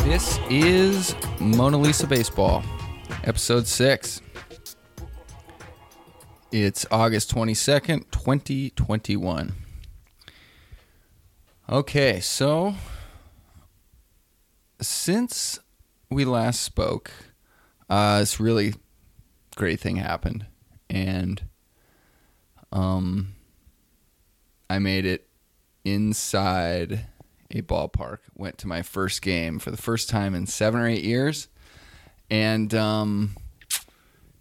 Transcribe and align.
This 0.00 0.38
is 0.50 1.14
Mona 1.40 1.78
Lisa 1.78 2.06
Baseball, 2.06 2.62
episode 3.24 3.66
six. 3.66 4.20
It's 6.52 6.84
August 6.90 7.34
22nd, 7.34 8.10
2021. 8.10 9.54
Okay, 11.70 12.20
so 12.20 12.74
since 14.82 15.58
we 16.10 16.26
last 16.26 16.60
spoke, 16.60 17.10
uh, 17.88 18.18
this 18.18 18.38
really 18.38 18.74
great 19.56 19.80
thing 19.80 19.96
happened. 19.96 20.44
And 20.90 21.44
um, 22.72 23.36
I 24.68 24.78
made 24.78 25.06
it 25.06 25.28
inside 25.82 27.06
a 27.50 27.62
ballpark. 27.62 28.18
Went 28.34 28.58
to 28.58 28.68
my 28.68 28.82
first 28.82 29.22
game 29.22 29.58
for 29.58 29.70
the 29.70 29.76
first 29.76 30.08
time 30.08 30.34
in 30.34 30.46
seven 30.46 30.80
or 30.80 30.86
eight 30.86 31.04
years, 31.04 31.48
and 32.30 32.72
um, 32.74 33.36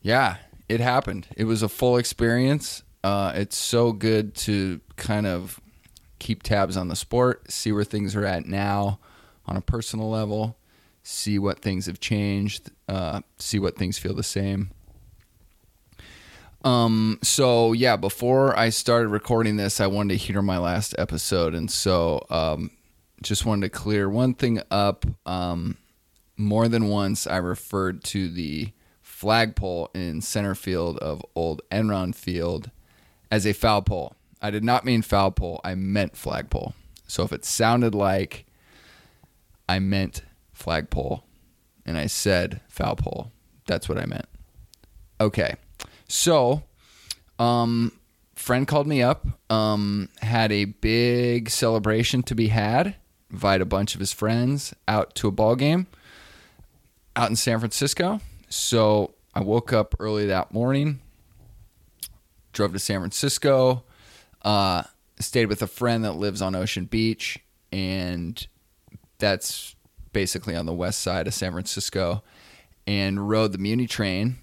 yeah, 0.02 0.38
it 0.68 0.80
happened. 0.80 1.28
It 1.36 1.46
was 1.46 1.64
a 1.64 1.70
full 1.70 1.98
experience. 1.98 2.84
Uh, 3.04 3.32
it's 3.36 3.58
so 3.58 3.92
good 3.92 4.36
to 4.36 4.82
kind 4.96 5.26
of 5.26 5.60
keep 6.20 6.44
tabs 6.44 6.78
on 6.78 6.90
the 6.90 6.96
sport, 6.96 7.50
see 7.52 7.72
where 7.72 7.84
things 7.84 8.16
are 8.16 8.26
at 8.26 8.46
now 8.46 9.00
on 9.46 9.58
a 9.58 9.62
personal 9.62 10.10
level, 10.10 10.58
see 11.02 11.40
what 11.40 11.60
things 11.60 11.86
have 11.88 12.00
changed, 12.00 12.72
uh, 12.88 13.22
see 13.38 13.58
what 13.58 13.78
things 13.78 13.98
feel 13.98 14.14
the 14.14 14.24
same. 14.24 14.72
Um, 16.64 17.20
so 17.24 17.72
yeah, 17.72 17.96
before 17.96 18.58
I 18.58 18.70
started 18.70 19.08
recording 19.08 19.56
this, 19.56 19.80
I 19.80 19.88
wanted 19.88 20.14
to 20.16 20.18
hear 20.18 20.42
my 20.42 20.58
last 20.58 20.94
episode, 20.98 21.56
and 21.56 21.72
so 21.72 22.26
um, 22.30 22.72
just 23.22 23.46
wanted 23.46 23.72
to 23.72 23.78
clear 23.78 24.10
one 24.10 24.34
thing 24.34 24.62
up. 24.72 25.06
Um, 25.26 25.78
more 26.38 26.68
than 26.68 26.88
once, 26.88 27.28
I 27.28 27.38
referred 27.38 28.04
to 28.06 28.30
the 28.30 28.72
flagpole 29.02 29.90
in 29.94 30.22
center 30.22 30.56
field 30.56 30.98
of 31.00 31.22
Old 31.36 31.62
Enron 31.72 32.16
Field 32.16 32.72
as 33.30 33.46
a 33.46 33.54
foul 33.54 33.82
pole. 33.82 34.16
I 34.42 34.52
did 34.52 34.64
not 34.64 34.86
mean 34.86 35.02
foul 35.02 35.32
pole. 35.32 35.60
I 35.64 35.76
meant 35.76 36.16
flagpole. 36.16 36.74
So 37.08 37.24
if 37.24 37.34
it 37.34 37.44
sounded 37.44 37.94
like 37.94 38.46
I 39.68 39.80
meant 39.80 40.24
flagpole 40.54 41.24
and 41.86 41.98
I 41.98 42.06
said 42.06 42.62
foul 42.70 42.96
pole, 42.96 43.32
that's 43.68 43.90
what 43.90 43.98
I 43.98 44.06
meant. 44.06 44.28
Okay. 45.20 45.56
So, 46.08 46.64
um, 47.38 47.92
friend 48.36 48.68
called 48.68 48.88
me 48.88 49.04
up, 49.04 49.28
um, 49.52 50.10
had 50.22 50.52
a 50.52 50.66
big 50.66 51.50
celebration 51.50 52.24
to 52.24 52.36
be 52.36 52.48
had, 52.48 52.96
invite 53.32 53.62
a 53.62 53.66
bunch 53.66 53.94
of 53.94 54.00
his 54.00 54.12
friends 54.14 54.74
out 54.88 55.16
to 55.16 55.28
a 55.28 55.32
ball 55.32 55.56
game 55.56 55.88
out 57.16 57.30
in 57.30 57.36
San 57.36 57.60
Francisco. 57.60 58.22
So 58.50 59.14
I 59.34 59.42
woke 59.42 59.74
up 59.74 59.96
early 60.00 60.28
that 60.28 60.54
morning, 60.54 61.00
drove 62.54 62.74
to 62.74 62.80
San 62.80 63.00
Francisco, 63.00 63.84
uh, 64.42 64.84
stayed 65.20 65.48
with 65.48 65.62
a 65.62 65.68
friend 65.68 66.06
that 66.06 66.14
lives 66.14 66.42
on 66.42 66.56
Ocean 66.56 66.86
Beach, 66.86 67.40
and 67.72 68.48
that's 69.18 69.76
basically 70.14 70.56
on 70.56 70.66
the 70.66 70.74
west 70.74 71.02
side 71.02 71.28
of 71.28 71.34
San 71.34 71.52
Francisco, 71.52 72.24
and 72.88 73.30
rode 73.30 73.52
the 73.52 73.58
Muni 73.58 73.86
train 73.86 74.38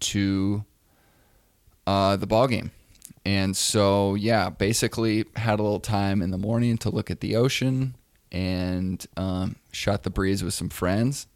to 0.00 0.64
uh, 1.86 2.16
the 2.16 2.26
ball 2.26 2.46
game. 2.46 2.70
And 3.24 3.56
so, 3.56 4.14
yeah, 4.14 4.48
basically 4.50 5.26
had 5.36 5.60
a 5.60 5.62
little 5.62 5.80
time 5.80 6.22
in 6.22 6.30
the 6.30 6.38
morning 6.38 6.78
to 6.78 6.90
look 6.90 7.10
at 7.10 7.20
the 7.20 7.36
ocean 7.36 7.94
and 8.32 9.06
um, 9.16 9.56
shot 9.70 10.02
the 10.02 10.10
breeze 10.10 10.42
with 10.42 10.54
some 10.54 10.68
friends. 10.68 11.28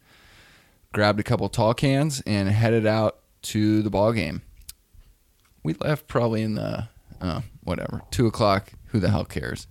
Grabbed 0.93 1.21
a 1.21 1.23
couple 1.23 1.49
tall 1.49 1.75
cans 1.75 2.23
and 2.27 2.49
headed 2.49 2.87
out 2.87 3.19
to 3.43 3.83
the 3.83 3.91
ball 3.91 4.13
game. 4.13 4.43
We 5.63 5.75
left 5.75 6.09
probably 6.09 6.43
in 6.43 6.55
the 6.55 6.89
uh, 7.21 7.43
whatever 7.63 8.03
two 8.11 8.27
o'clock. 8.27 8.73
Who 8.87 8.99
the 8.99 9.11
hell 9.11 9.25
cares? 9.25 9.69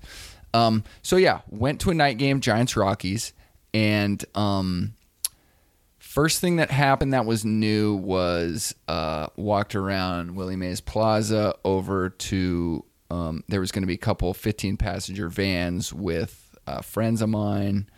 Um, 0.54 0.84
so 1.02 1.18
yeah, 1.18 1.42
went 1.50 1.82
to 1.82 1.90
a 1.90 1.94
night 1.94 2.18
game, 2.18 2.40
Giants 2.40 2.78
Rockies, 2.78 3.34
and 3.74 4.24
um, 4.36 4.94
First 6.16 6.40
thing 6.40 6.56
that 6.56 6.72
happened 6.72 7.12
that 7.14 7.26
was 7.26 7.44
new 7.44 7.94
was 7.94 8.74
uh, 8.88 9.28
walked 9.36 9.76
around 9.76 10.34
Willie 10.38 10.56
Mays 10.56 10.80
Plaza 10.80 11.56
over 11.66 12.10
to 12.10 12.86
um, 13.12 13.44
there 13.50 13.60
was 13.60 13.74
going 13.74 13.82
to 13.82 13.88
be 13.88 13.96
a 13.96 13.98
couple 13.98 14.34
15 14.34 14.78
passenger 14.78 15.28
vans 15.28 15.92
with 15.92 16.45
uh, 16.68 16.82
friends 16.82 17.22
of 17.22 17.30
mine 17.30 17.90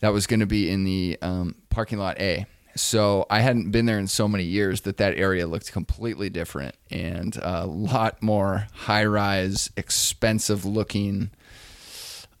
that 0.00 0.12
was 0.12 0.26
going 0.26 0.40
to 0.40 0.46
be 0.46 0.70
in 0.70 0.84
the 0.84 1.18
um, 1.22 1.54
parking 1.68 1.98
lot 1.98 2.20
A. 2.20 2.46
So 2.76 3.26
I 3.28 3.40
hadn't 3.40 3.70
been 3.70 3.86
there 3.86 3.98
in 3.98 4.06
so 4.06 4.28
many 4.28 4.44
years 4.44 4.82
that 4.82 4.96
that 4.98 5.18
area 5.18 5.46
looked 5.46 5.72
completely 5.72 6.30
different 6.30 6.76
and 6.90 7.36
a 7.42 7.66
lot 7.66 8.22
more 8.22 8.68
high 8.72 9.04
rise, 9.04 9.70
expensive 9.76 10.64
looking. 10.64 11.30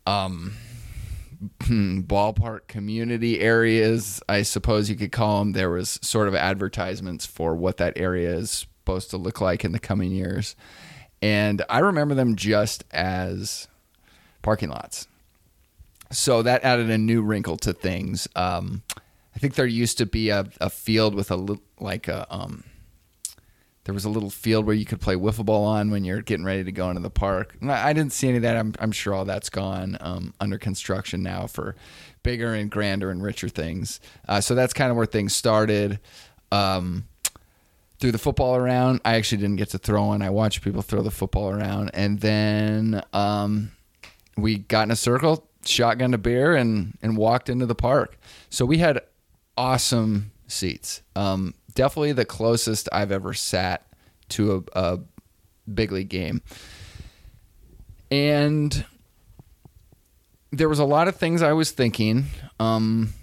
Um, 0.06 0.54
ballpark 1.60 2.68
community 2.68 3.40
areas, 3.40 4.22
I 4.28 4.42
suppose 4.42 4.90
you 4.90 4.96
could 4.96 5.12
call 5.12 5.38
them. 5.38 5.52
There 5.52 5.70
was 5.70 5.98
sort 6.02 6.28
of 6.28 6.34
advertisements 6.34 7.26
for 7.26 7.54
what 7.54 7.78
that 7.78 7.94
area 7.96 8.34
is 8.34 8.50
supposed 8.50 9.10
to 9.10 9.16
look 9.16 9.40
like 9.40 9.64
in 9.64 9.72
the 9.72 9.78
coming 9.78 10.12
years. 10.12 10.54
And 11.22 11.62
I 11.68 11.80
remember 11.80 12.14
them 12.14 12.36
just 12.36 12.84
as 12.90 13.68
parking 14.42 14.70
lots. 14.70 15.06
So 16.10 16.42
that 16.42 16.64
added 16.64 16.90
a 16.90 16.98
new 16.98 17.22
wrinkle 17.22 17.56
to 17.58 17.72
things. 17.72 18.28
Um, 18.34 18.82
I 19.34 19.38
think 19.38 19.54
there 19.54 19.66
used 19.66 19.98
to 19.98 20.06
be 20.06 20.30
a, 20.30 20.46
a 20.60 20.70
field 20.70 21.14
with 21.14 21.30
a 21.30 21.58
like 21.78 22.08
a 22.08 22.26
um, 22.34 22.64
there 23.84 23.94
was 23.94 24.04
a 24.04 24.10
little 24.10 24.30
field 24.30 24.66
where 24.66 24.74
you 24.74 24.84
could 24.84 25.00
play 25.00 25.14
wiffle 25.14 25.44
ball 25.44 25.64
on 25.64 25.90
when 25.90 26.04
you're 26.04 26.20
getting 26.20 26.44
ready 26.44 26.62
to 26.64 26.72
go 26.72 26.90
into 26.90 27.00
the 27.00 27.10
park. 27.10 27.56
I 27.62 27.92
didn't 27.92 28.12
see 28.12 28.28
any 28.28 28.36
of 28.36 28.42
that. 28.42 28.56
I'm, 28.56 28.74
I'm 28.78 28.92
sure 28.92 29.14
all 29.14 29.24
that's 29.24 29.48
gone 29.48 29.96
um, 30.00 30.34
under 30.38 30.58
construction 30.58 31.22
now 31.22 31.46
for 31.46 31.74
bigger 32.22 32.52
and 32.54 32.70
grander 32.70 33.10
and 33.10 33.22
richer 33.22 33.48
things. 33.48 33.98
Uh, 34.28 34.40
so 34.40 34.54
that's 34.54 34.74
kind 34.74 34.90
of 34.90 34.96
where 34.96 35.06
things 35.06 35.34
started. 35.34 35.98
Um, 36.52 37.08
threw 38.00 38.12
the 38.12 38.18
football 38.18 38.54
around. 38.54 39.00
I 39.04 39.14
actually 39.14 39.38
didn't 39.38 39.56
get 39.56 39.70
to 39.70 39.78
throw 39.78 40.06
one. 40.06 40.22
I 40.22 40.30
watched 40.30 40.62
people 40.62 40.82
throw 40.82 41.02
the 41.02 41.10
football 41.10 41.50
around, 41.50 41.90
and 41.94 42.20
then 42.20 43.02
um, 43.12 43.72
we 44.36 44.58
got 44.58 44.82
in 44.82 44.90
a 44.90 44.96
circle, 44.96 45.48
shotgun 45.64 46.14
a 46.14 46.18
beer, 46.18 46.54
and 46.54 46.96
and 47.02 47.16
walked 47.16 47.48
into 47.48 47.66
the 47.66 47.74
park. 47.74 48.18
So 48.48 48.64
we 48.64 48.78
had 48.78 49.00
awesome 49.56 50.32
seats. 50.46 51.02
Um, 51.14 51.54
definitely 51.74 52.12
the 52.12 52.24
closest 52.24 52.88
I've 52.92 53.12
ever 53.12 53.34
sat 53.34 53.86
to 54.30 54.64
a, 54.74 54.80
a 54.80 54.98
big 55.72 55.92
league 55.92 56.08
game. 56.08 56.42
And 58.10 58.84
there 60.50 60.68
was 60.68 60.78
a 60.78 60.84
lot 60.84 61.08
of 61.08 61.16
things 61.16 61.42
I 61.42 61.52
was 61.52 61.70
thinking. 61.70 62.24
Um, 62.58 63.14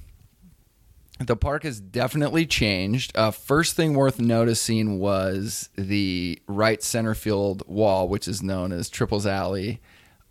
the 1.20 1.36
park 1.36 1.64
has 1.64 1.80
definitely 1.80 2.46
changed. 2.46 3.18
Uh, 3.18 3.32
first 3.32 3.76
thing 3.76 3.96
worth 3.96 4.20
noticing 4.20 5.00
was 5.00 5.70
the 5.76 6.40
right 6.48 6.82
center 6.82 7.16
field 7.16 7.64
wall, 7.68 8.08
which 8.08 8.28
is 8.28 8.44
known 8.44 8.72
as 8.72 8.90
Triples 8.90 9.26
Alley, 9.26 9.82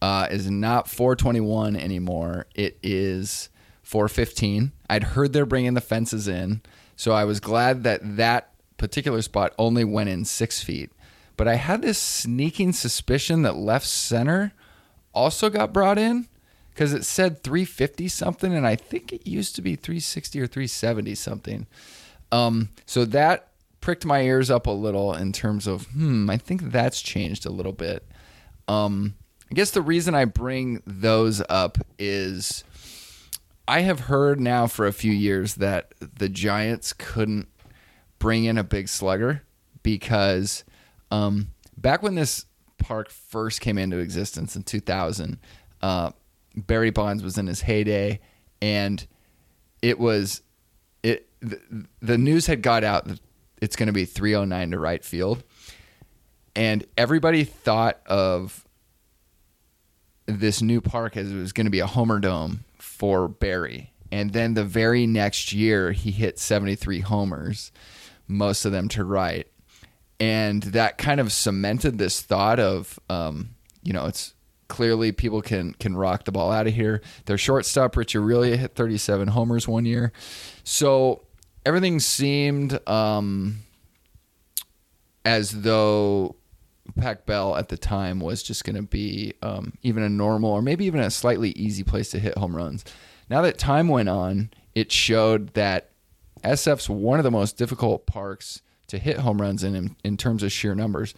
uh, 0.06 0.28
is 0.30 0.48
not 0.48 0.88
421 0.88 1.74
anymore. 1.74 2.46
It 2.54 2.78
is 2.80 3.48
415. 3.82 4.70
I'd 4.88 5.02
heard 5.02 5.32
they're 5.32 5.44
bringing 5.44 5.74
the 5.74 5.80
fences 5.80 6.28
in. 6.28 6.60
So 6.94 7.10
I 7.10 7.24
was 7.24 7.40
glad 7.40 7.82
that 7.82 8.16
that 8.16 8.52
particular 8.76 9.20
spot 9.20 9.52
only 9.58 9.82
went 9.82 10.08
in 10.08 10.24
six 10.24 10.62
feet. 10.62 10.92
But 11.36 11.48
I 11.48 11.56
had 11.56 11.82
this 11.82 11.98
sneaking 11.98 12.74
suspicion 12.74 13.42
that 13.42 13.56
left 13.56 13.88
center 13.88 14.52
also 15.12 15.50
got 15.50 15.72
brought 15.72 15.98
in 15.98 16.28
because 16.70 16.92
it 16.92 17.04
said 17.04 17.42
350 17.42 18.06
something, 18.06 18.54
and 18.54 18.64
I 18.64 18.76
think 18.76 19.12
it 19.12 19.26
used 19.26 19.56
to 19.56 19.62
be 19.62 19.74
360 19.74 20.40
or 20.40 20.46
370 20.46 21.16
something. 21.16 21.66
Um, 22.30 22.68
so 22.86 23.04
that 23.06 23.48
pricked 23.80 24.06
my 24.06 24.20
ears 24.20 24.52
up 24.52 24.68
a 24.68 24.70
little 24.70 25.14
in 25.14 25.32
terms 25.32 25.66
of, 25.66 25.86
hmm, 25.86 26.30
I 26.30 26.36
think 26.36 26.70
that's 26.70 27.02
changed 27.02 27.44
a 27.44 27.50
little 27.50 27.72
bit. 27.72 28.06
Um, 28.68 29.16
I 29.50 29.54
guess 29.54 29.70
the 29.70 29.82
reason 29.82 30.14
I 30.14 30.24
bring 30.24 30.82
those 30.86 31.42
up 31.48 31.78
is 31.98 32.64
I 33.68 33.80
have 33.80 34.00
heard 34.00 34.40
now 34.40 34.66
for 34.66 34.86
a 34.86 34.92
few 34.92 35.12
years 35.12 35.54
that 35.56 35.92
the 36.00 36.28
Giants 36.28 36.92
couldn't 36.92 37.48
bring 38.18 38.44
in 38.44 38.58
a 38.58 38.64
big 38.64 38.88
slugger 38.88 39.42
because 39.82 40.64
um, 41.10 41.48
back 41.76 42.02
when 42.02 42.16
this 42.16 42.46
park 42.78 43.10
first 43.10 43.60
came 43.60 43.78
into 43.78 43.98
existence 43.98 44.56
in 44.56 44.64
2000, 44.64 45.38
uh, 45.82 46.10
Barry 46.56 46.90
Bonds 46.90 47.22
was 47.22 47.38
in 47.38 47.46
his 47.46 47.60
heyday, 47.60 48.20
and 48.60 49.06
it 49.82 49.98
was 49.98 50.42
it 51.02 51.28
the, 51.40 51.86
the 52.00 52.18
news 52.18 52.46
had 52.46 52.62
got 52.62 52.82
out 52.82 53.06
that 53.06 53.20
it's 53.60 53.76
going 53.76 53.86
to 53.86 53.92
be 53.92 54.04
309 54.04 54.72
to 54.72 54.78
right 54.78 55.04
field, 55.04 55.44
and 56.56 56.84
everybody 56.96 57.44
thought 57.44 58.00
of 58.06 58.65
this 60.26 60.60
new 60.60 60.80
park 60.80 61.16
as 61.16 61.30
it 61.30 61.36
was 61.36 61.52
going 61.52 61.66
to 61.66 61.70
be 61.70 61.80
a 61.80 61.86
homer 61.86 62.18
dome 62.18 62.64
for 62.78 63.28
Barry. 63.28 63.92
And 64.12 64.32
then 64.32 64.54
the 64.54 64.64
very 64.64 65.06
next 65.06 65.52
year, 65.52 65.92
he 65.92 66.10
hit 66.10 66.38
73 66.38 67.00
homers, 67.00 67.72
most 68.28 68.64
of 68.64 68.72
them 68.72 68.88
to 68.90 69.04
right. 69.04 69.46
And 70.18 70.62
that 70.62 70.98
kind 70.98 71.20
of 71.20 71.32
cemented 71.32 71.98
this 71.98 72.22
thought 72.22 72.58
of, 72.58 72.98
um, 73.10 73.50
you 73.82 73.92
know, 73.92 74.06
it's 74.06 74.34
clearly 74.68 75.12
people 75.12 75.42
can 75.42 75.74
can 75.74 75.96
rock 75.96 76.24
the 76.24 76.32
ball 76.32 76.50
out 76.50 76.66
of 76.66 76.74
here. 76.74 77.02
Their 77.26 77.38
shortstop, 77.38 77.96
Rich 77.96 78.14
Aurilia, 78.14 78.56
hit 78.56 78.74
37 78.74 79.28
homers 79.28 79.68
one 79.68 79.84
year. 79.84 80.12
So 80.64 81.22
everything 81.64 82.00
seemed 82.00 82.78
um, 82.88 83.58
as 85.24 85.62
though 85.62 86.35
Pac 86.94 87.26
Bell 87.26 87.56
at 87.56 87.68
the 87.68 87.76
time 87.76 88.20
was 88.20 88.42
just 88.42 88.64
going 88.64 88.76
to 88.76 88.82
be 88.82 89.34
um, 89.42 89.74
even 89.82 90.02
a 90.02 90.08
normal 90.08 90.50
or 90.50 90.62
maybe 90.62 90.84
even 90.84 91.00
a 91.00 91.10
slightly 91.10 91.50
easy 91.50 91.82
place 91.82 92.10
to 92.10 92.18
hit 92.18 92.38
home 92.38 92.56
runs. 92.56 92.84
Now 93.28 93.42
that 93.42 93.58
time 93.58 93.88
went 93.88 94.08
on, 94.08 94.50
it 94.74 94.92
showed 94.92 95.54
that 95.54 95.90
SF's 96.44 96.88
one 96.88 97.18
of 97.18 97.24
the 97.24 97.30
most 97.30 97.56
difficult 97.56 98.06
parks 98.06 98.62
to 98.88 98.98
hit 98.98 99.18
home 99.18 99.40
runs 99.40 99.64
in, 99.64 99.74
in 99.74 99.96
in 100.04 100.16
terms 100.16 100.42
of 100.42 100.52
sheer 100.52 100.74
numbers. 100.74 101.14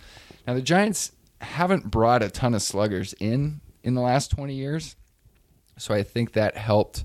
Now 0.47 0.55
the 0.55 0.63
Giants 0.63 1.13
haven't 1.41 1.91
brought 1.91 2.23
a 2.23 2.31
ton 2.31 2.55
of 2.55 2.63
sluggers 2.63 3.15
in 3.15 3.61
in 3.83 3.95
the 3.95 4.01
last 4.01 4.31
20 4.31 4.55
years. 4.55 4.97
So 5.79 5.95
I 5.95 6.03
think 6.03 6.33
that 6.33 6.57
helped, 6.57 7.05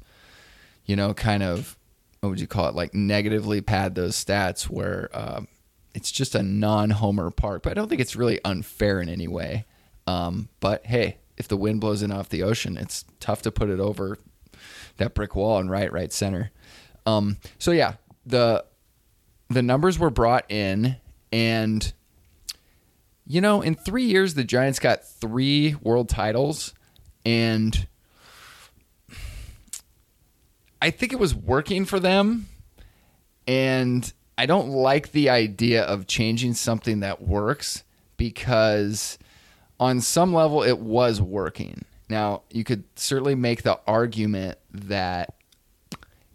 you 0.86 0.96
know, 0.96 1.14
kind 1.14 1.44
of, 1.44 1.78
what 2.20 2.30
would 2.30 2.40
you 2.40 2.48
call 2.48 2.68
it, 2.68 2.76
like 2.76 2.94
negatively 2.94 3.62
pad 3.62 3.96
those 3.96 4.16
stats 4.16 4.64
where 4.64 5.10
uh, 5.14 5.42
it's 5.94 6.12
just 6.12 6.36
a 6.36 6.44
non 6.44 6.92
homer 6.92 7.32
park. 7.32 7.64
But 7.64 7.72
I 7.72 7.74
don't 7.76 7.88
think 7.88 8.02
it's 8.02 8.16
really 8.16 8.40
unfair 8.44 9.02
in 9.02 9.10
any 9.10 9.28
way. 9.28 9.66
Um, 10.08 10.50
but 10.60 10.86
hey, 10.86 11.18
if 11.38 11.48
the 11.48 11.58
wind 11.58 11.82
blows 11.82 12.02
in 12.04 12.12
off 12.12 12.30
the 12.30 12.44
ocean, 12.44 12.78
it's 12.78 13.06
tough 13.20 13.42
to 13.44 13.52
put 13.52 13.70
it 13.70 13.80
over 13.80 14.18
that 14.98 15.14
brick 15.14 15.36
wall 15.36 15.58
and 15.60 15.70
right, 15.70 15.92
right 15.92 16.12
center. 16.12 16.52
Um, 17.06 17.38
so 17.58 17.72
yeah, 17.72 17.96
the 18.26 18.66
the 19.50 19.62
numbers 19.62 20.00
were 20.00 20.10
brought 20.10 20.50
in 20.50 20.98
and 21.32 21.94
you 23.26 23.42
know, 23.42 23.62
in 23.62 23.76
three 23.76 24.04
years, 24.04 24.34
the 24.34 24.44
Giants 24.44 24.80
got 24.80 25.08
three 25.08 25.76
world 25.82 26.10
titles, 26.10 26.74
and 27.26 27.88
I 30.82 30.92
think 30.92 31.14
it 31.14 31.20
was 31.20 31.34
working 31.34 31.86
for 31.86 32.00
them. 32.00 32.48
And 33.48 34.12
I 34.38 34.46
don't 34.46 34.70
like 34.70 35.12
the 35.12 35.30
idea 35.30 35.84
of 35.84 36.08
changing 36.08 36.54
something 36.56 37.02
that 37.02 37.22
works 37.22 37.84
because, 38.18 39.18
on 39.80 40.02
some 40.02 40.34
level, 40.34 40.64
it 40.64 40.80
was 40.80 41.22
working. 41.22 41.86
Now, 42.10 42.42
you 42.52 42.64
could 42.64 42.84
certainly 42.96 43.36
make 43.36 43.64
the 43.64 43.80
argument 43.86 44.58
that 44.72 45.36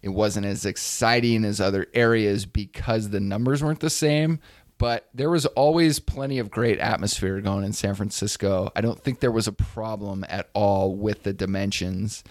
it 0.01 0.09
wasn't 0.09 0.45
as 0.45 0.65
exciting 0.65 1.43
as 1.43 1.59
other 1.59 1.87
areas 1.93 2.45
because 2.45 3.09
the 3.09 3.19
numbers 3.19 3.61
weren't 3.61 3.81
the 3.81 3.89
same, 3.89 4.39
but 4.77 5.09
there 5.13 5.29
was 5.29 5.45
always 5.45 5.99
plenty 5.99 6.39
of 6.39 6.49
great 6.49 6.79
atmosphere 6.79 7.41
going 7.41 7.65
in 7.65 7.73
San 7.73 7.95
Francisco. 7.95 8.71
I 8.75 8.81
don't 8.81 8.99
think 8.99 9.19
there 9.19 9.31
was 9.31 9.47
a 9.47 9.51
problem 9.51 10.25
at 10.29 10.49
all 10.53 10.95
with 10.95 11.23
the 11.23 11.33
dimensions. 11.33 12.23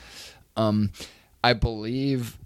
Um, 0.57 0.93
I 1.45 1.53
believe 1.53 2.39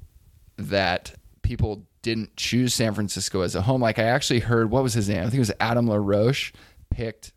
that 0.56 1.14
people 1.42 1.86
didn't 2.02 2.36
choose 2.36 2.74
San 2.74 2.94
Francisco 2.94 3.40
as 3.42 3.54
a 3.54 3.62
home. 3.62 3.80
Like 3.80 3.98
I 3.98 4.04
actually 4.04 4.40
heard, 4.40 4.70
what 4.70 4.82
was 4.82 4.94
his 4.94 5.08
name? 5.08 5.18
I 5.18 5.22
think 5.24 5.34
it 5.34 5.38
was 5.38 5.52
Adam 5.60 5.88
LaRoche 5.88 6.52
picked 6.90 7.32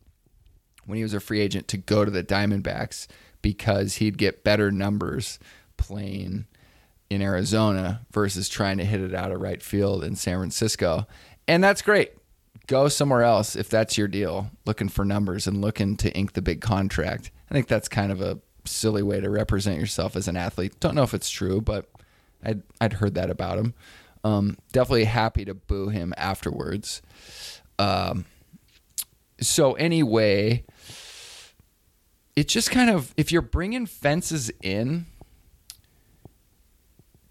when 0.86 0.98
he 0.98 1.04
was 1.04 1.14
a 1.14 1.20
free 1.20 1.40
agent 1.40 1.68
to 1.70 1.78
go 1.78 2.04
to 2.04 2.12
the 2.12 2.24
Diamondbacks 2.24 3.08
because 3.42 3.96
he'd 3.96 4.18
get 4.18 4.44
better 4.44 4.72
numbers 4.72 5.40
playing 5.78 6.46
in 7.10 7.22
Arizona 7.22 8.02
versus 8.12 8.50
trying 8.50 8.78
to 8.78 8.86
hit 8.86 9.02
it 9.02 9.14
out 9.14 9.32
of 9.32 9.40
right 9.40 9.62
field 9.62 10.04
in 10.04 10.16
San 10.16 10.38
Francisco. 10.38 11.08
And 11.48 11.64
that's 11.64 11.82
great 11.82 12.12
go 12.68 12.88
somewhere 12.88 13.24
else 13.24 13.56
if 13.56 13.70
that's 13.70 13.98
your 13.98 14.08
deal, 14.08 14.50
looking 14.66 14.90
for 14.90 15.06
numbers 15.06 15.48
and 15.48 15.62
looking 15.62 15.98
to 15.98 16.12
ink 16.14 16.34
the 16.34 16.42
big 16.42 16.62
contract. 16.62 17.32
I 17.50 17.54
think 17.54 17.68
that's 17.68 17.88
kind 17.88 18.12
of 18.12 18.22
a 18.22 18.40
silly 18.66 19.04
way 19.04 19.20
to 19.20 19.30
represent 19.30 19.80
yourself 19.80 20.16
as 20.16 20.28
an 20.28 20.38
athlete. 20.38 20.80
Don't 20.80 20.96
know 20.96 21.04
if 21.04 21.14
it's 21.14 21.30
true, 21.30 21.62
but 21.62 21.88
I'd, 22.44 22.64
I'd 22.82 22.94
heard 22.94 23.16
that 23.16 23.30
about 23.30 23.58
him. 23.58 23.74
Um, 24.26 24.58
definitely 24.74 25.06
happy 25.06 25.46
to 25.46 25.54
boo 25.54 25.88
him 25.88 26.14
afterwards. 26.18 27.02
Um, 27.80 28.26
so, 29.40 29.74
anyway, 29.74 30.66
it 32.36 32.48
just 32.48 32.72
kind 32.72 32.90
of, 32.90 33.14
if 33.16 33.32
you're 33.32 33.42
bringing 33.42 33.86
fences 33.86 34.52
in 34.62 35.06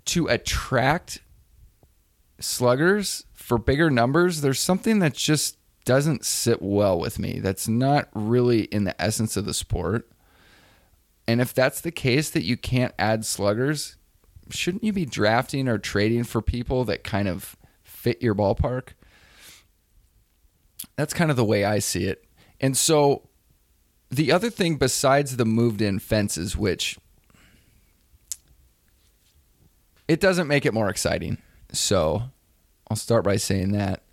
to 0.06 0.28
attract 0.28 1.20
sluggers, 2.38 3.24
for 3.44 3.58
bigger 3.58 3.90
numbers, 3.90 4.40
there's 4.40 4.58
something 4.58 5.00
that 5.00 5.12
just 5.12 5.58
doesn't 5.84 6.24
sit 6.24 6.62
well 6.62 6.98
with 6.98 7.18
me. 7.18 7.40
That's 7.40 7.68
not 7.68 8.08
really 8.14 8.62
in 8.62 8.84
the 8.84 9.00
essence 9.00 9.36
of 9.36 9.44
the 9.44 9.52
sport. 9.52 10.10
And 11.28 11.42
if 11.42 11.52
that's 11.52 11.82
the 11.82 11.90
case 11.90 12.30
that 12.30 12.44
you 12.44 12.56
can't 12.56 12.94
add 12.98 13.26
sluggers, 13.26 13.96
shouldn't 14.50 14.84
you 14.84 14.92
be 14.92 15.06
drafting 15.06 15.68
or 15.68 15.78
trading 15.78 16.24
for 16.24 16.42
people 16.42 16.84
that 16.84 17.04
kind 17.04 17.28
of 17.28 17.56
fit 17.82 18.22
your 18.22 18.34
ballpark? 18.34 18.88
That's 20.96 21.14
kind 21.14 21.30
of 21.30 21.36
the 21.36 21.44
way 21.44 21.64
I 21.64 21.78
see 21.78 22.04
it. 22.04 22.24
And 22.60 22.76
so 22.76 23.28
the 24.10 24.32
other 24.32 24.50
thing 24.50 24.76
besides 24.76 25.36
the 25.36 25.44
moved 25.44 25.80
in 25.80 25.98
fences, 25.98 26.56
which 26.56 26.98
it 30.06 30.20
doesn't 30.20 30.46
make 30.46 30.66
it 30.66 30.74
more 30.74 30.88
exciting. 30.88 31.38
So 31.72 32.22
I'll 32.88 32.96
start 32.96 33.24
by 33.24 33.36
saying 33.36 33.72
that. 33.72 34.04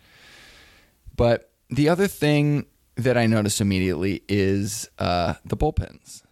But 1.16 1.52
the 1.70 1.90
other 1.90 2.08
thing 2.08 2.66
that 2.96 3.18
I 3.18 3.26
noticed 3.28 3.62
immediately 3.62 4.24
is 4.28 4.90
uh, 4.98 5.36
the 5.46 5.58
bullpens. 5.58 6.24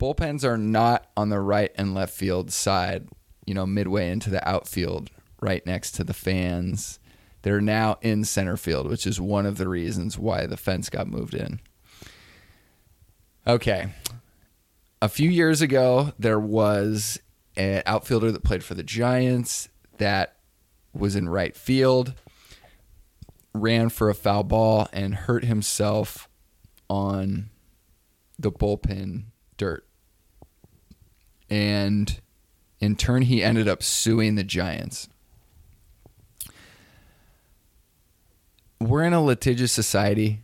Bullpens 0.00 0.44
are 0.44 0.56
not 0.56 1.10
on 1.14 1.28
the 1.28 1.40
right 1.40 1.70
and 1.76 1.94
left 1.94 2.14
field 2.14 2.50
side, 2.50 3.08
you 3.44 3.52
know, 3.52 3.66
midway 3.66 4.08
into 4.08 4.30
the 4.30 4.46
outfield, 4.48 5.10
right 5.42 5.64
next 5.66 5.92
to 5.92 6.04
the 6.04 6.14
fans. 6.14 6.98
They're 7.42 7.60
now 7.60 7.98
in 8.00 8.24
center 8.24 8.56
field, 8.56 8.88
which 8.88 9.06
is 9.06 9.20
one 9.20 9.44
of 9.44 9.58
the 9.58 9.68
reasons 9.68 10.18
why 10.18 10.46
the 10.46 10.56
fence 10.56 10.88
got 10.88 11.06
moved 11.06 11.34
in. 11.34 11.60
Okay. 13.46 13.88
A 15.02 15.08
few 15.08 15.28
years 15.28 15.60
ago, 15.60 16.12
there 16.18 16.40
was 16.40 17.18
an 17.56 17.82
outfielder 17.84 18.32
that 18.32 18.42
played 18.42 18.64
for 18.64 18.74
the 18.74 18.82
Giants 18.82 19.68
that 19.98 20.36
was 20.94 21.14
in 21.14 21.28
right 21.28 21.54
field, 21.54 22.14
ran 23.54 23.90
for 23.90 24.08
a 24.08 24.14
foul 24.14 24.44
ball, 24.44 24.88
and 24.92 25.14
hurt 25.14 25.44
himself 25.44 26.26
on 26.88 27.50
the 28.38 28.50
bullpen 28.50 29.24
dirt. 29.58 29.86
And 31.50 32.20
in 32.78 32.96
turn, 32.96 33.22
he 33.22 33.42
ended 33.42 33.68
up 33.68 33.82
suing 33.82 34.36
the 34.36 34.44
Giants. 34.44 35.08
We're 38.80 39.04
in 39.04 39.12
a 39.12 39.22
litigious 39.22 39.72
society. 39.72 40.40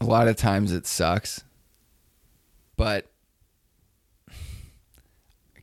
A 0.00 0.04
lot 0.04 0.28
of 0.28 0.36
times 0.36 0.72
it 0.72 0.86
sucks. 0.86 1.44
But 2.76 3.10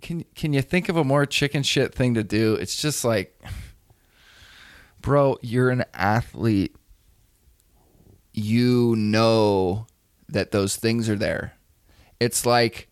can 0.01 0.23
can 0.35 0.53
you 0.53 0.61
think 0.61 0.89
of 0.89 0.95
a 0.95 1.03
more 1.03 1.25
chicken 1.25 1.63
shit 1.63 1.93
thing 1.93 2.13
to 2.13 2.23
do? 2.23 2.55
It's 2.55 2.81
just 2.81 3.03
like, 3.03 3.39
bro, 5.01 5.37
you're 5.41 5.69
an 5.69 5.83
athlete. 5.93 6.75
You 8.33 8.95
know 8.95 9.87
that 10.29 10.51
those 10.51 10.75
things 10.75 11.09
are 11.09 11.15
there. 11.15 11.53
It's 12.19 12.45
like 12.45 12.87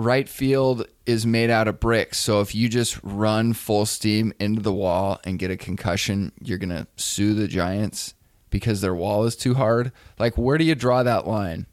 right 0.00 0.28
field 0.28 0.86
is 1.06 1.26
made 1.26 1.50
out 1.50 1.68
of 1.68 1.80
bricks. 1.80 2.18
So 2.18 2.40
if 2.40 2.54
you 2.54 2.68
just 2.68 2.98
run 3.02 3.52
full 3.52 3.86
steam 3.86 4.32
into 4.40 4.62
the 4.62 4.72
wall 4.72 5.20
and 5.24 5.38
get 5.38 5.50
a 5.50 5.56
concussion, 5.56 6.32
you're 6.40 6.58
going 6.58 6.70
to 6.70 6.86
sue 6.96 7.34
the 7.34 7.48
Giants 7.48 8.14
because 8.50 8.80
their 8.80 8.94
wall 8.94 9.24
is 9.24 9.36
too 9.36 9.54
hard. 9.54 9.92
Like, 10.18 10.36
where 10.36 10.58
do 10.58 10.64
you 10.64 10.74
draw 10.74 11.02
that 11.02 11.26
line? 11.26 11.66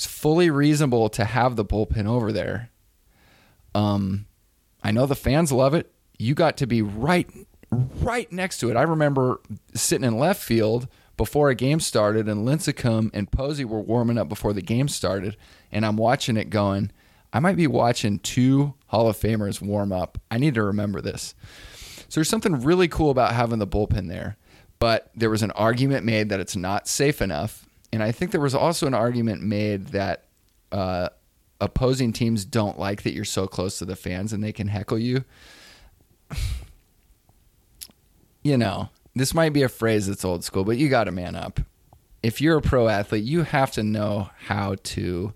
it's 0.00 0.06
fully 0.06 0.48
reasonable 0.48 1.10
to 1.10 1.26
have 1.26 1.56
the 1.56 1.64
bullpen 1.64 2.06
over 2.06 2.32
there. 2.32 2.70
Um, 3.74 4.24
I 4.82 4.92
know 4.92 5.04
the 5.04 5.14
fans 5.14 5.52
love 5.52 5.74
it. 5.74 5.92
You 6.18 6.34
got 6.34 6.56
to 6.56 6.66
be 6.66 6.80
right, 6.80 7.28
right 7.70 8.32
next 8.32 8.60
to 8.60 8.70
it. 8.70 8.78
I 8.78 8.82
remember 8.82 9.42
sitting 9.74 10.06
in 10.06 10.16
left 10.16 10.42
field 10.42 10.88
before 11.18 11.50
a 11.50 11.54
game 11.54 11.80
started, 11.80 12.30
and 12.30 12.48
Lincecum 12.48 13.10
and 13.12 13.30
Posey 13.30 13.66
were 13.66 13.82
warming 13.82 14.16
up 14.16 14.30
before 14.30 14.54
the 14.54 14.62
game 14.62 14.88
started, 14.88 15.36
and 15.70 15.84
I'm 15.84 15.98
watching 15.98 16.38
it 16.38 16.48
going. 16.48 16.92
I 17.32 17.40
might 17.40 17.56
be 17.56 17.66
watching 17.66 18.18
two 18.18 18.74
Hall 18.86 19.08
of 19.08 19.16
Famers 19.16 19.60
warm 19.60 19.92
up. 19.92 20.18
I 20.30 20.38
need 20.38 20.54
to 20.54 20.62
remember 20.62 21.00
this. 21.00 21.34
So 22.08 22.20
there's 22.20 22.28
something 22.28 22.62
really 22.62 22.88
cool 22.88 23.10
about 23.10 23.32
having 23.32 23.60
the 23.60 23.66
bullpen 23.66 24.08
there, 24.08 24.36
but 24.78 25.10
there 25.14 25.30
was 25.30 25.42
an 25.42 25.52
argument 25.52 26.04
made 26.04 26.28
that 26.30 26.40
it's 26.40 26.56
not 26.56 26.88
safe 26.88 27.22
enough 27.22 27.66
and 27.92 28.02
I 28.02 28.12
think 28.12 28.30
there 28.30 28.40
was 28.40 28.54
also 28.54 28.86
an 28.86 28.94
argument 28.94 29.42
made 29.42 29.88
that 29.88 30.24
uh, 30.70 31.08
opposing 31.60 32.12
teams 32.12 32.44
don't 32.44 32.78
like 32.78 33.02
that 33.02 33.12
you're 33.12 33.24
so 33.24 33.46
close 33.46 33.78
to 33.78 33.84
the 33.84 33.96
fans 33.96 34.32
and 34.32 34.42
they 34.42 34.52
can 34.52 34.68
heckle 34.68 34.98
you. 34.98 35.24
you 38.42 38.56
know, 38.56 38.90
this 39.14 39.34
might 39.34 39.52
be 39.52 39.62
a 39.62 39.68
phrase 39.68 40.06
that's 40.06 40.24
old 40.24 40.44
school, 40.44 40.64
but 40.64 40.76
you 40.76 40.88
got 40.88 41.04
to 41.04 41.10
man 41.10 41.34
up. 41.34 41.60
If 42.22 42.40
you're 42.40 42.58
a 42.58 42.62
pro 42.62 42.88
athlete, 42.88 43.24
you 43.24 43.42
have 43.42 43.72
to 43.72 43.82
know 43.82 44.30
how 44.46 44.76
to 44.84 45.32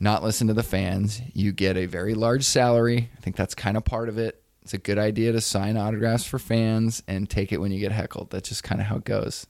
not 0.00 0.22
listen 0.22 0.46
to 0.48 0.54
the 0.54 0.62
fans. 0.62 1.20
You 1.32 1.52
get 1.52 1.76
a 1.76 1.86
very 1.86 2.14
large 2.14 2.44
salary. 2.44 3.10
I 3.16 3.20
think 3.20 3.36
that's 3.36 3.54
kind 3.54 3.76
of 3.76 3.84
part 3.84 4.08
of 4.08 4.18
it. 4.18 4.42
It's 4.62 4.74
a 4.74 4.78
good 4.78 4.98
idea 4.98 5.32
to 5.32 5.40
sign 5.40 5.76
autographs 5.76 6.24
for 6.24 6.38
fans 6.38 7.02
and 7.08 7.28
take 7.28 7.52
it 7.52 7.58
when 7.58 7.72
you 7.72 7.80
get 7.80 7.92
heckled. 7.92 8.30
That's 8.30 8.48
just 8.50 8.62
kind 8.62 8.80
of 8.80 8.86
how 8.88 8.96
it 8.96 9.04
goes. 9.04 9.46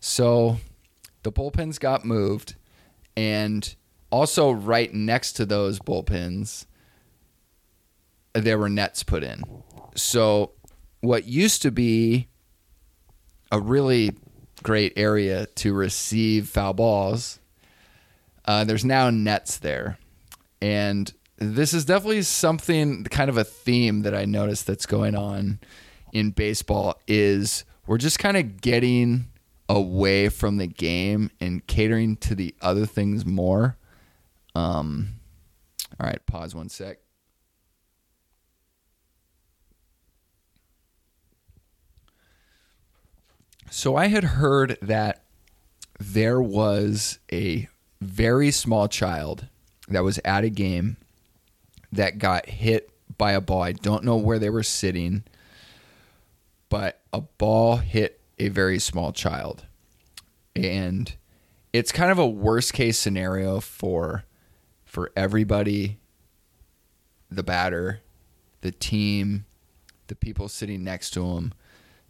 So 0.00 0.56
the 1.22 1.30
bullpens 1.30 1.78
got 1.78 2.04
moved, 2.04 2.56
and 3.16 3.74
also 4.10 4.50
right 4.50 4.92
next 4.92 5.34
to 5.34 5.46
those 5.46 5.78
bullpens, 5.78 6.66
there 8.32 8.58
were 8.58 8.68
nets 8.68 9.04
put 9.04 9.22
in. 9.22 9.42
So 9.94 10.52
what 11.02 11.26
used 11.26 11.62
to 11.62 11.70
be 11.70 12.28
a 13.52 13.60
really 13.60 14.16
great 14.62 14.92
area 14.96 15.46
to 15.46 15.72
receive 15.72 16.48
foul 16.48 16.72
balls, 16.72 17.38
uh, 18.44 18.64
there's 18.64 18.84
now 18.84 19.10
nets 19.10 19.58
there. 19.58 19.98
And 20.60 21.12
this 21.36 21.74
is 21.74 21.84
definitely 21.84 22.22
something, 22.22 23.04
kind 23.04 23.28
of 23.28 23.36
a 23.36 23.44
theme 23.44 24.02
that 24.02 24.14
I 24.14 24.24
noticed 24.24 24.66
that's 24.66 24.86
going 24.86 25.14
on 25.14 25.60
in 26.12 26.30
baseball 26.30 27.00
is 27.08 27.64
we're 27.86 27.98
just 27.98 28.18
kind 28.18 28.36
of 28.36 28.60
getting 28.60 29.26
away 29.68 30.28
from 30.28 30.58
the 30.58 30.66
game 30.66 31.30
and 31.40 31.66
catering 31.66 32.16
to 32.16 32.34
the 32.34 32.54
other 32.60 32.86
things 32.86 33.24
more. 33.24 33.76
Um, 34.54 35.08
all 35.98 36.06
right, 36.06 36.24
pause 36.26 36.54
one 36.54 36.68
sec. 36.68 36.98
So 43.70 43.96
I 43.96 44.08
had 44.08 44.24
heard 44.24 44.76
that 44.82 45.24
there 45.98 46.42
was 46.42 47.18
a 47.32 47.68
very 48.02 48.50
small 48.50 48.88
child 48.88 49.46
that 49.88 50.04
was 50.04 50.20
at 50.24 50.44
a 50.44 50.50
game 50.50 50.96
that 51.92 52.18
got 52.18 52.46
hit 52.46 52.90
by 53.18 53.32
a 53.32 53.40
ball. 53.40 53.62
I 53.62 53.72
don't 53.72 54.04
know 54.04 54.16
where 54.16 54.38
they 54.38 54.50
were 54.50 54.62
sitting, 54.62 55.24
but 56.68 57.00
a 57.12 57.20
ball 57.20 57.76
hit 57.76 58.20
a 58.38 58.48
very 58.48 58.78
small 58.78 59.12
child. 59.12 59.66
And 60.54 61.14
it's 61.72 61.92
kind 61.92 62.10
of 62.10 62.18
a 62.18 62.28
worst 62.28 62.72
case 62.72 62.98
scenario 62.98 63.60
for 63.60 64.24
for 64.84 65.10
everybody 65.16 65.98
the 67.30 67.42
batter, 67.42 68.00
the 68.60 68.72
team, 68.72 69.46
the 70.08 70.14
people 70.14 70.48
sitting 70.48 70.84
next 70.84 71.10
to 71.10 71.24
him 71.24 71.54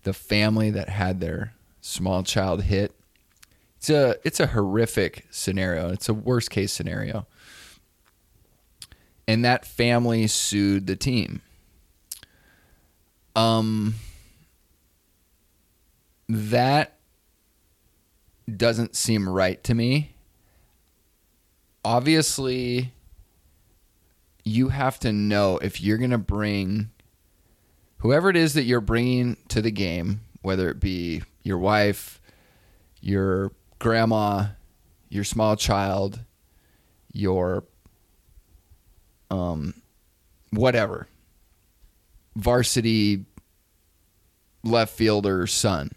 the 0.02 0.12
family 0.12 0.70
that 0.70 0.88
had 0.88 1.20
their 1.20 1.54
small 1.80 2.22
child 2.22 2.62
hit. 2.64 2.94
It's 3.82 3.90
a 3.90 4.14
it's 4.22 4.38
a 4.38 4.46
horrific 4.46 5.26
scenario. 5.32 5.90
It's 5.90 6.08
a 6.08 6.14
worst 6.14 6.50
case 6.50 6.70
scenario. 6.72 7.26
And 9.26 9.44
that 9.44 9.66
family 9.66 10.28
sued 10.28 10.86
the 10.86 10.94
team. 10.94 11.42
Um 13.34 13.96
that 16.28 16.96
doesn't 18.56 18.94
seem 18.94 19.28
right 19.28 19.60
to 19.64 19.74
me. 19.74 20.14
Obviously, 21.84 22.92
you 24.44 24.68
have 24.68 25.00
to 25.00 25.12
know 25.12 25.58
if 25.58 25.80
you're 25.80 25.98
going 25.98 26.10
to 26.10 26.18
bring 26.18 26.90
whoever 27.98 28.30
it 28.30 28.36
is 28.36 28.54
that 28.54 28.62
you're 28.62 28.80
bringing 28.80 29.38
to 29.48 29.60
the 29.60 29.72
game, 29.72 30.20
whether 30.40 30.70
it 30.70 30.78
be 30.78 31.22
your 31.42 31.58
wife, 31.58 32.20
your 33.00 33.50
grandma, 33.82 34.46
your 35.08 35.24
small 35.24 35.56
child, 35.56 36.20
your 37.12 37.64
um 39.28 39.74
whatever. 40.50 41.08
Varsity 42.36 43.24
left 44.62 44.94
fielder 44.94 45.48
son. 45.48 45.90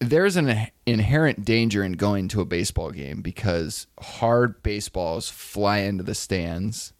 There's 0.00 0.36
an 0.36 0.68
inherent 0.86 1.44
danger 1.44 1.84
in 1.84 1.92
going 1.92 2.26
to 2.28 2.40
a 2.40 2.44
baseball 2.44 2.90
game 2.90 3.22
because 3.22 3.86
hard 4.00 4.60
baseballs 4.64 5.30
fly 5.30 5.78
into 5.78 6.02
the 6.02 6.16
stands. 6.16 6.92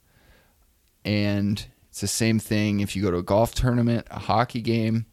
And 1.05 1.67
it's 1.91 2.01
the 2.01 2.07
same 2.07 2.39
thing 2.39 2.79
if 2.79 2.95
you 2.95 3.03
go 3.03 3.11
to 3.11 3.17
a 3.17 3.23
golf 3.23 3.53
tournament, 3.53 4.07
a 4.13 4.21
hockey 4.21 4.61
game. 4.61 5.07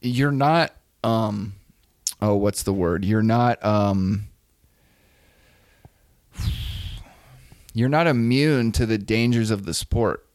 You're 0.00 0.32
not 0.32 0.74
um 1.04 1.54
oh, 2.20 2.34
what's 2.34 2.62
the 2.62 2.72
word? 2.72 3.04
You're 3.04 3.22
not 3.22 3.64
um 3.64 4.28
you're 7.74 7.88
not 7.88 8.06
immune 8.06 8.72
to 8.72 8.86
the 8.86 8.98
dangers 8.98 9.50
of 9.50 9.64
the 9.66 9.74
sport. 9.74 10.26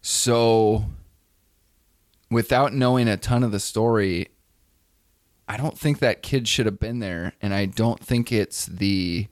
So 0.00 0.86
without 2.30 2.72
knowing 2.72 3.08
a 3.08 3.16
ton 3.16 3.42
of 3.42 3.52
the 3.52 3.60
story, 3.60 4.28
I 5.48 5.56
don't 5.56 5.78
think 5.78 5.98
that 5.98 6.22
kid 6.22 6.46
should 6.48 6.66
have 6.66 6.80
been 6.80 7.00
there 7.00 7.34
and 7.42 7.52
I 7.52 7.66
don't 7.66 8.00
think 8.00 8.32
it's 8.32 8.66
the 8.66 9.28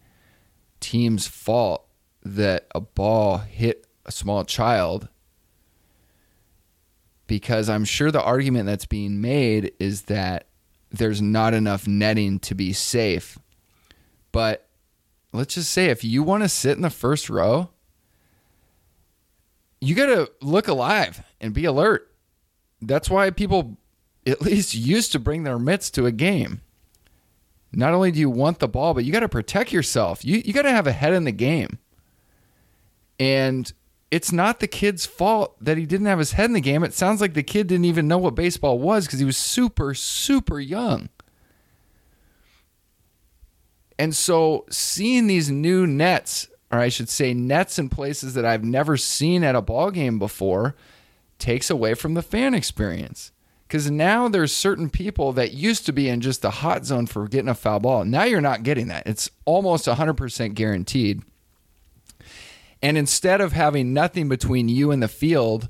team's 0.80 1.26
fault 1.26 1.86
that 2.22 2.66
a 2.74 2.80
ball 2.80 3.38
hit 3.38 3.86
a 4.04 4.12
small 4.12 4.44
child 4.44 5.08
because 7.26 7.68
I'm 7.68 7.84
sure 7.84 8.10
the 8.10 8.22
argument 8.22 8.66
that's 8.66 8.86
being 8.86 9.20
made 9.20 9.72
is 9.78 10.02
that 10.02 10.46
there's 10.90 11.20
not 11.20 11.54
enough 11.54 11.86
netting 11.86 12.38
to 12.40 12.54
be 12.54 12.72
safe. 12.72 13.38
But 14.32 14.68
let's 15.32 15.54
just 15.54 15.70
say 15.70 15.86
if 15.86 16.04
you 16.04 16.22
want 16.22 16.42
to 16.42 16.48
sit 16.48 16.76
in 16.76 16.82
the 16.82 16.90
first 16.90 17.28
row, 17.28 17.70
you 19.80 19.94
got 19.94 20.06
to 20.06 20.30
look 20.40 20.68
alive 20.68 21.22
and 21.40 21.52
be 21.52 21.64
alert. 21.64 22.10
That's 22.80 23.10
why 23.10 23.30
people 23.30 23.76
at 24.26 24.42
least 24.42 24.74
used 24.74 25.12
to 25.12 25.18
bring 25.18 25.44
their 25.44 25.58
mitts 25.58 25.90
to 25.90 26.06
a 26.06 26.12
game. 26.12 26.60
Not 27.72 27.92
only 27.94 28.10
do 28.10 28.18
you 28.20 28.30
want 28.30 28.58
the 28.58 28.68
ball, 28.68 28.94
but 28.94 29.04
you 29.04 29.12
got 29.12 29.20
to 29.20 29.28
protect 29.28 29.72
yourself. 29.72 30.24
You 30.24 30.42
you 30.44 30.52
got 30.52 30.62
to 30.62 30.70
have 30.70 30.86
a 30.86 30.92
head 30.92 31.12
in 31.12 31.24
the 31.24 31.32
game. 31.32 31.78
And 33.18 33.70
it's 34.10 34.32
not 34.32 34.60
the 34.60 34.66
kid's 34.68 35.04
fault 35.04 35.56
that 35.60 35.76
he 35.76 35.86
didn't 35.86 36.06
have 36.06 36.18
his 36.18 36.32
head 36.32 36.46
in 36.46 36.52
the 36.52 36.60
game. 36.60 36.84
It 36.84 36.94
sounds 36.94 37.20
like 37.20 37.34
the 37.34 37.42
kid 37.42 37.66
didn't 37.66 37.86
even 37.86 38.06
know 38.06 38.18
what 38.18 38.34
baseball 38.34 38.78
was 38.78 39.06
because 39.06 39.18
he 39.18 39.24
was 39.24 39.36
super, 39.36 39.94
super 39.94 40.60
young. 40.60 41.08
And 43.98 44.14
so 44.14 44.64
seeing 44.70 45.26
these 45.26 45.50
new 45.50 45.86
nets, 45.86 46.48
or 46.70 46.78
I 46.78 46.88
should 46.88 47.08
say 47.08 47.34
nets 47.34 47.78
in 47.78 47.88
places 47.88 48.34
that 48.34 48.44
I've 48.44 48.64
never 48.64 48.96
seen 48.96 49.42
at 49.42 49.56
a 49.56 49.62
ball 49.62 49.90
game 49.90 50.18
before, 50.18 50.76
takes 51.38 51.70
away 51.70 51.94
from 51.94 52.14
the 52.14 52.22
fan 52.22 52.54
experience. 52.54 53.32
Because 53.66 53.90
now 53.90 54.28
there's 54.28 54.54
certain 54.54 54.88
people 54.90 55.32
that 55.32 55.52
used 55.52 55.86
to 55.86 55.92
be 55.92 56.08
in 56.08 56.20
just 56.20 56.40
the 56.40 56.50
hot 56.50 56.86
zone 56.86 57.06
for 57.06 57.26
getting 57.26 57.48
a 57.48 57.54
foul 57.54 57.80
ball. 57.80 58.04
Now 58.04 58.22
you're 58.22 58.40
not 58.40 58.62
getting 58.62 58.86
that. 58.88 59.06
It's 59.06 59.28
almost 59.44 59.86
100% 59.86 60.54
guaranteed. 60.54 61.22
And 62.82 62.98
instead 62.98 63.40
of 63.40 63.52
having 63.52 63.92
nothing 63.92 64.28
between 64.28 64.68
you 64.68 64.90
and 64.90 65.02
the 65.02 65.08
field 65.08 65.68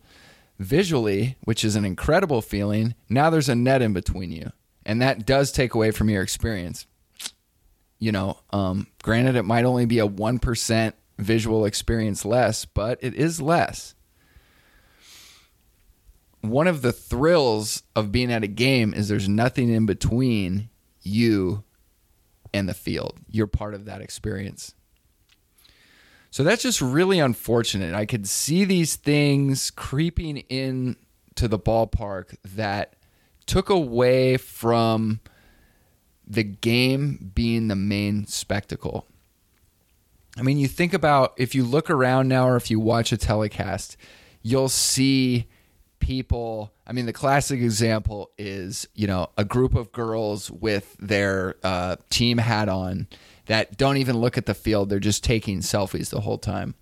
visually, 0.58 1.36
which 1.44 1.64
is 1.64 1.76
an 1.76 1.84
incredible 1.84 2.42
feeling, 2.42 2.94
now 3.08 3.30
there's 3.30 3.48
a 3.48 3.54
net 3.54 3.82
in 3.82 3.92
between 3.92 4.32
you. 4.32 4.52
And 4.84 5.02
that 5.02 5.26
does 5.26 5.52
take 5.52 5.74
away 5.74 5.90
from 5.90 6.08
your 6.08 6.22
experience. 6.22 6.86
You 7.98 8.12
know, 8.12 8.38
um, 8.50 8.86
granted, 9.02 9.36
it 9.36 9.44
might 9.44 9.64
only 9.64 9.86
be 9.86 9.98
a 9.98 10.08
1% 10.08 10.92
visual 11.18 11.64
experience 11.64 12.24
less, 12.24 12.64
but 12.64 12.98
it 13.02 13.14
is 13.14 13.40
less. 13.40 13.94
One 16.40 16.68
of 16.68 16.82
the 16.82 16.92
thrills 16.92 17.82
of 17.96 18.12
being 18.12 18.30
at 18.30 18.44
a 18.44 18.48
game 18.48 18.94
is 18.94 19.08
there's 19.08 19.28
nothing 19.28 19.68
in 19.68 19.86
between 19.86 20.68
you 21.02 21.64
and 22.54 22.68
the 22.68 22.74
field. 22.74 23.18
You're 23.28 23.48
part 23.48 23.74
of 23.74 23.86
that 23.86 24.00
experience. 24.00 24.75
So 26.30 26.44
that's 26.44 26.62
just 26.62 26.80
really 26.80 27.18
unfortunate. 27.18 27.94
I 27.94 28.04
could 28.04 28.26
see 28.28 28.64
these 28.64 28.96
things 28.96 29.70
creeping 29.70 30.38
in 30.48 30.96
to 31.36 31.48
the 31.48 31.58
ballpark 31.58 32.36
that 32.44 32.94
took 33.46 33.70
away 33.70 34.36
from 34.36 35.20
the 36.26 36.42
game 36.42 37.30
being 37.34 37.68
the 37.68 37.76
main 37.76 38.26
spectacle. 38.26 39.06
I 40.36 40.42
mean, 40.42 40.58
you 40.58 40.68
think 40.68 40.92
about 40.92 41.34
if 41.38 41.54
you 41.54 41.64
look 41.64 41.88
around 41.88 42.28
now 42.28 42.48
or 42.48 42.56
if 42.56 42.70
you 42.70 42.78
watch 42.80 43.12
a 43.12 43.16
telecast, 43.16 43.96
you'll 44.42 44.68
see 44.68 45.46
people. 45.98 46.72
I 46.86 46.92
mean, 46.92 47.06
the 47.06 47.12
classic 47.12 47.60
example 47.60 48.30
is 48.36 48.86
you 48.94 49.06
know 49.06 49.30
a 49.38 49.44
group 49.44 49.74
of 49.74 49.92
girls 49.92 50.50
with 50.50 50.96
their 50.98 51.56
uh, 51.62 51.96
team 52.10 52.38
hat 52.38 52.68
on 52.68 53.06
that 53.46 53.76
don't 53.76 53.96
even 53.96 54.18
look 54.18 54.38
at 54.38 54.46
the 54.46 54.54
field; 54.54 54.88
they're 54.88 54.98
just 54.98 55.24
taking 55.24 55.60
selfies 55.60 56.10
the 56.10 56.20
whole 56.20 56.38
time. 56.38 56.74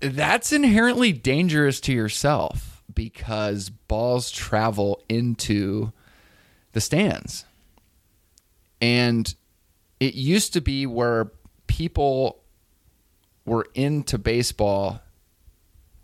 That's 0.00 0.52
inherently 0.52 1.12
dangerous 1.12 1.80
to 1.80 1.92
yourself 1.92 2.82
because 2.94 3.70
balls 3.70 4.30
travel 4.30 5.02
into 5.08 5.92
the 6.72 6.80
stands, 6.80 7.44
and 8.80 9.34
it 10.00 10.14
used 10.14 10.52
to 10.52 10.60
be 10.60 10.86
where 10.86 11.32
people 11.66 12.42
were 13.44 13.66
into 13.74 14.18
baseball 14.18 15.00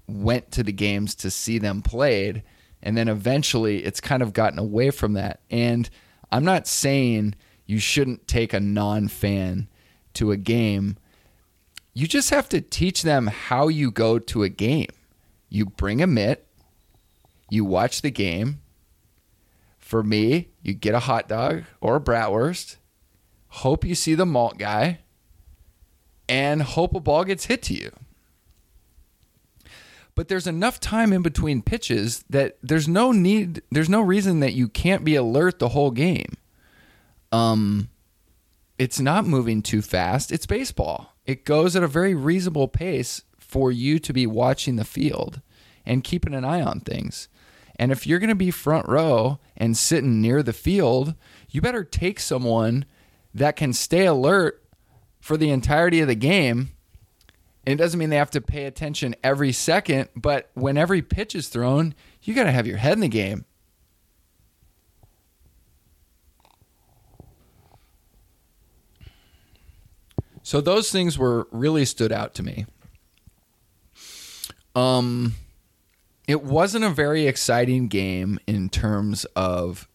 went 0.06 0.50
to 0.52 0.62
the 0.62 0.72
games 0.72 1.14
to 1.14 1.30
see 1.30 1.58
them 1.58 1.80
played 1.82 2.42
and 2.84 2.96
then 2.96 3.08
eventually 3.08 3.82
it's 3.82 4.00
kind 4.00 4.22
of 4.22 4.32
gotten 4.32 4.58
away 4.58 4.90
from 4.90 5.14
that. 5.14 5.40
And 5.50 5.88
i'm 6.30 6.44
not 6.44 6.66
saying 6.66 7.34
you 7.66 7.78
shouldn't 7.78 8.28
take 8.28 8.52
a 8.52 8.60
non-fan 8.60 9.68
to 10.14 10.30
a 10.30 10.36
game. 10.36 10.96
You 11.92 12.06
just 12.06 12.30
have 12.30 12.48
to 12.50 12.60
teach 12.60 13.02
them 13.02 13.26
how 13.28 13.68
you 13.68 13.90
go 13.90 14.18
to 14.18 14.42
a 14.42 14.48
game. 14.48 14.90
You 15.48 15.66
bring 15.66 16.02
a 16.02 16.06
mitt 16.06 16.46
you 17.50 17.64
watch 17.64 18.02
the 18.02 18.10
game. 18.10 18.60
For 19.78 20.02
me 20.02 20.48
you 20.62 20.74
get 20.74 20.94
a 20.94 21.00
hot 21.00 21.28
dog 21.28 21.64
or 21.80 21.96
a 21.96 22.00
bratwurst 22.00 22.76
hope 23.48 23.84
you 23.84 23.94
see 23.94 24.14
the 24.14 24.26
malt 24.26 24.58
guy 24.58 24.98
and 26.28 26.62
hope 26.62 26.94
a 26.94 27.00
ball 27.00 27.22
gets 27.22 27.44
hit 27.44 27.62
to 27.62 27.74
you. 27.74 27.92
But 30.16 30.28
there's 30.28 30.46
enough 30.46 30.80
time 30.80 31.12
in 31.12 31.22
between 31.22 31.62
pitches 31.62 32.24
that 32.30 32.56
there's 32.62 32.88
no 32.88 33.12
need 33.12 33.62
there's 33.70 33.88
no 33.88 34.00
reason 34.00 34.40
that 34.40 34.54
you 34.54 34.68
can't 34.68 35.04
be 35.04 35.14
alert 35.14 35.58
the 35.58 35.68
whole 35.68 35.90
game 35.90 36.36
um 37.34 37.88
it's 38.76 38.98
not 38.98 39.24
moving 39.24 39.62
too 39.62 39.82
fast. 39.82 40.32
It's 40.32 40.46
baseball. 40.46 41.14
It 41.26 41.44
goes 41.44 41.76
at 41.76 41.84
a 41.84 41.88
very 41.88 42.14
reasonable 42.14 42.66
pace 42.66 43.22
for 43.38 43.70
you 43.70 44.00
to 44.00 44.12
be 44.12 44.26
watching 44.26 44.76
the 44.76 44.84
field 44.84 45.40
and 45.86 46.02
keeping 46.02 46.34
an 46.34 46.44
eye 46.44 46.60
on 46.60 46.80
things. 46.80 47.28
And 47.76 47.92
if 47.92 48.04
you're 48.04 48.18
going 48.18 48.30
to 48.30 48.34
be 48.34 48.50
front 48.50 48.88
row 48.88 49.38
and 49.56 49.76
sitting 49.76 50.20
near 50.20 50.42
the 50.42 50.52
field 50.52 51.14
you 51.54 51.60
better 51.60 51.84
take 51.84 52.18
someone 52.18 52.84
that 53.32 53.54
can 53.54 53.72
stay 53.72 54.06
alert 54.06 54.60
for 55.20 55.36
the 55.36 55.50
entirety 55.50 56.00
of 56.00 56.08
the 56.08 56.16
game. 56.16 56.70
And 57.64 57.74
it 57.74 57.82
doesn't 57.82 57.98
mean 57.98 58.10
they 58.10 58.16
have 58.16 58.32
to 58.32 58.40
pay 58.40 58.64
attention 58.64 59.14
every 59.22 59.52
second, 59.52 60.08
but 60.16 60.50
when 60.54 60.76
every 60.76 61.00
pitch 61.00 61.36
is 61.36 61.48
thrown, 61.48 61.94
you 62.24 62.34
got 62.34 62.44
to 62.44 62.50
have 62.50 62.66
your 62.66 62.78
head 62.78 62.94
in 62.94 63.00
the 63.00 63.08
game. 63.08 63.44
So 70.44 70.60
those 70.60 70.92
things 70.92 71.18
were 71.18 71.48
really 71.50 71.84
stood 71.84 72.12
out 72.12 72.34
to 72.34 72.44
me. 72.44 72.66
Um 74.76 75.34
it 76.28 76.42
wasn't 76.42 76.84
a 76.84 76.90
very 76.90 77.26
exciting 77.26 77.88
game 77.88 78.38
in 78.46 78.68
terms 78.68 79.24
of 79.36 79.88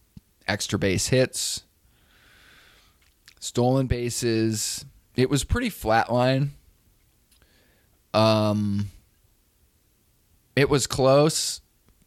extra 0.46 0.78
base 0.78 1.08
hits, 1.08 1.62
stolen 3.40 3.86
bases. 3.86 4.84
It 5.16 5.30
was 5.30 5.42
pretty 5.42 5.70
flatline 5.70 6.50
um, 8.12 8.90
it 10.56 10.68
was 10.68 10.86
close 10.86 11.60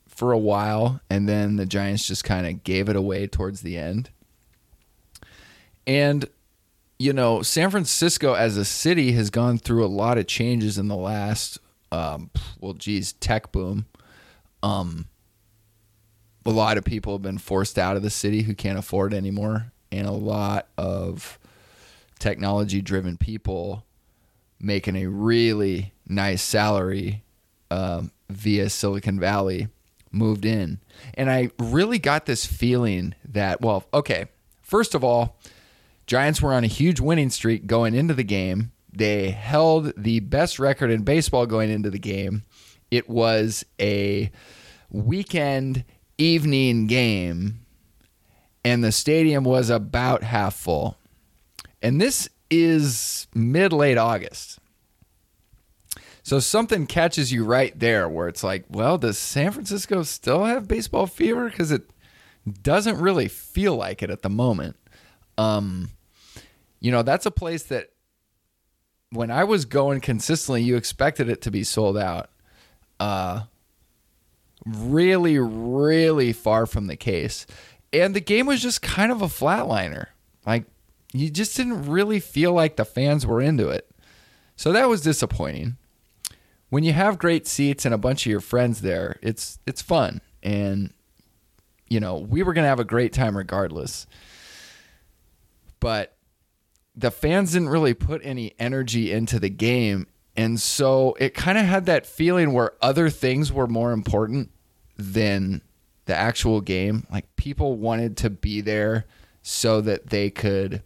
for 0.08 0.32
a 0.32 0.38
while, 0.38 1.02
and 1.10 1.28
then 1.28 1.56
the 1.56 1.66
Giants 1.66 2.08
just 2.08 2.24
kind 2.24 2.46
of 2.46 2.64
gave 2.64 2.90
it 2.90 2.96
away 2.96 3.28
towards 3.28 3.62
the 3.62 3.78
end. 3.78 4.10
And 5.88 6.30
you 7.04 7.12
know, 7.12 7.42
San 7.42 7.70
Francisco 7.70 8.34
as 8.34 8.56
a 8.56 8.64
city 8.64 9.12
has 9.12 9.30
gone 9.30 9.58
through 9.58 9.84
a 9.84 9.88
lot 9.88 10.18
of 10.18 10.26
changes 10.26 10.78
in 10.78 10.88
the 10.88 10.96
last, 10.96 11.60
um, 11.92 12.30
well, 12.62 12.72
geez, 12.72 13.12
tech 13.12 13.52
boom. 13.52 13.88
Um, 14.64 15.08
a 16.46 16.50
lot 16.50 16.78
of 16.78 16.86
people 16.86 17.12
have 17.14 17.22
been 17.22 17.40
forced 17.40 17.78
out 17.78 17.98
of 17.98 18.04
the 18.04 18.10
city 18.10 18.44
who 18.44 18.56
can't 18.56 18.80
afford 18.80 19.14
anymore, 19.14 19.74
and 19.92 20.08
a 20.08 20.14
lot 20.14 20.70
of 20.78 21.38
technology-driven 22.20 23.18
people 23.18 23.84
making 24.62 24.96
a 24.96 25.08
really 25.08 25.92
nice 26.08 26.42
salary 26.42 27.22
um, 27.70 28.12
via 28.30 28.70
Silicon 28.70 29.20
Valley 29.20 29.68
moved 30.10 30.46
in. 30.46 30.80
And 31.16 31.30
I 31.30 31.52
really 31.60 32.00
got 32.00 32.28
this 32.28 32.46
feeling 32.46 33.14
that, 33.26 33.60
well, 33.60 33.84
okay, 33.94 34.28
first 34.62 34.96
of 34.96 35.04
all, 35.04 35.38
Giants 36.06 36.42
were 36.42 36.54
on 36.54 36.64
a 36.64 36.68
huge 36.68 37.00
winning 37.00 37.30
streak 37.30 37.66
going 37.66 37.96
into 37.96 38.14
the 38.14 38.24
game. 38.24 38.72
They 38.92 39.32
held 39.32 39.94
the 39.98 40.20
best 40.20 40.60
record 40.60 40.92
in 40.92 41.04
baseball 41.04 41.46
going 41.46 41.70
into 41.70 41.90
the 41.90 42.00
game. 42.00 42.44
It 42.92 43.10
was 43.10 43.66
a 43.80 44.32
weekend 44.92 45.84
evening 46.18 46.88
game, 46.88 47.66
and 48.64 48.84
the 48.84 48.92
stadium 48.92 49.44
was 49.44 49.70
about 49.70 50.24
half 50.24 50.56
full. 50.56 50.98
And 51.82 52.00
this 52.00 52.30
is 52.52 53.28
mid 53.34 53.74
late 53.74 53.98
August. 53.98 54.60
So 56.22 56.40
something 56.40 56.88
catches 56.88 57.34
you 57.34 57.44
right 57.44 57.78
there 57.78 58.08
where 58.08 58.30
it's 58.30 58.44
like, 58.44 58.64
well, 58.70 58.98
does 58.98 59.18
San 59.18 59.52
Francisco 59.52 60.04
still 60.04 60.46
have 60.46 60.70
baseball 60.70 61.06
fever? 61.06 61.50
Because 61.50 61.72
it 61.72 61.90
doesn't 62.62 63.00
really 63.00 63.28
feel 63.28 63.76
like 63.76 64.02
it 64.02 64.10
at 64.10 64.22
the 64.22 64.30
moment. 64.30 64.78
Um, 65.38 65.90
you 66.80 66.92
know, 66.92 67.02
that's 67.02 67.26
a 67.26 67.32
place 67.32 67.64
that 67.64 67.90
when 69.12 69.32
I 69.32 69.44
was 69.44 69.66
going 69.66 70.02
consistently, 70.02 70.64
you 70.64 70.76
expected 70.76 71.30
it 71.30 71.42
to 71.44 71.52
be 71.52 71.64
sold 71.64 71.98
out. 71.98 72.30
Uh, 73.00 73.44
really, 74.66 75.38
really 75.38 76.34
far 76.34 76.66
from 76.66 76.88
the 76.88 76.96
case. 76.96 77.46
And 77.92 78.16
the 78.16 78.22
game 78.22 78.46
was 78.46 78.62
just 78.62 78.82
kind 78.82 79.12
of 79.12 79.22
a 79.22 79.28
flatliner. 79.28 80.08
Like, 80.46 80.66
you 81.14 81.30
just 81.30 81.56
didn't 81.56 81.86
really 81.86 82.20
feel 82.20 82.54
like 82.54 82.76
the 82.76 82.86
fans 82.86 83.26
were 83.26 83.42
into 83.42 83.70
it. 83.70 83.90
So 84.56 84.72
that 84.72 84.90
was 84.90 85.02
disappointing 85.02 85.78
when 86.74 86.84
you 86.84 86.92
have 86.92 87.20
great 87.20 87.46
seats 87.46 87.86
and 87.86 87.94
a 87.94 88.00
bunch 88.00 88.26
of 88.26 88.32
your 88.32 88.40
friends 88.40 88.82
there, 88.82 89.20
it's 89.22 89.60
it's 89.68 89.84
fun. 89.84 90.22
And 90.42 90.92
you 91.88 92.00
know, 92.00 92.18
we 92.18 92.42
were 92.42 92.52
going 92.52 92.64
to 92.64 92.70
have 92.70 92.80
a 92.80 92.84
great 92.84 93.14
time 93.14 93.38
regardless. 93.38 94.08
But 95.84 96.16
the 96.96 97.12
fans 97.12 97.52
didn't 97.52 97.68
really 97.68 97.94
put 97.94 98.22
any 98.24 98.56
energy 98.58 99.12
into 99.12 99.38
the 99.38 99.50
game. 99.50 100.08
And 100.34 100.58
so 100.58 101.14
it 101.20 101.34
kind 101.34 101.58
of 101.58 101.66
had 101.66 101.88
that 101.88 102.06
feeling 102.06 102.54
where 102.54 102.72
other 102.82 103.10
things 103.10 103.52
were 103.52 103.68
more 103.68 103.92
important 103.92 104.50
than 104.96 105.62
the 106.06 106.16
actual 106.16 106.62
game. 106.62 107.06
Like 107.12 107.36
people 107.36 107.76
wanted 107.76 108.16
to 108.18 108.30
be 108.30 108.62
there 108.62 109.08
so 109.42 109.82
that 109.82 110.08
they 110.08 110.30
could 110.30 110.84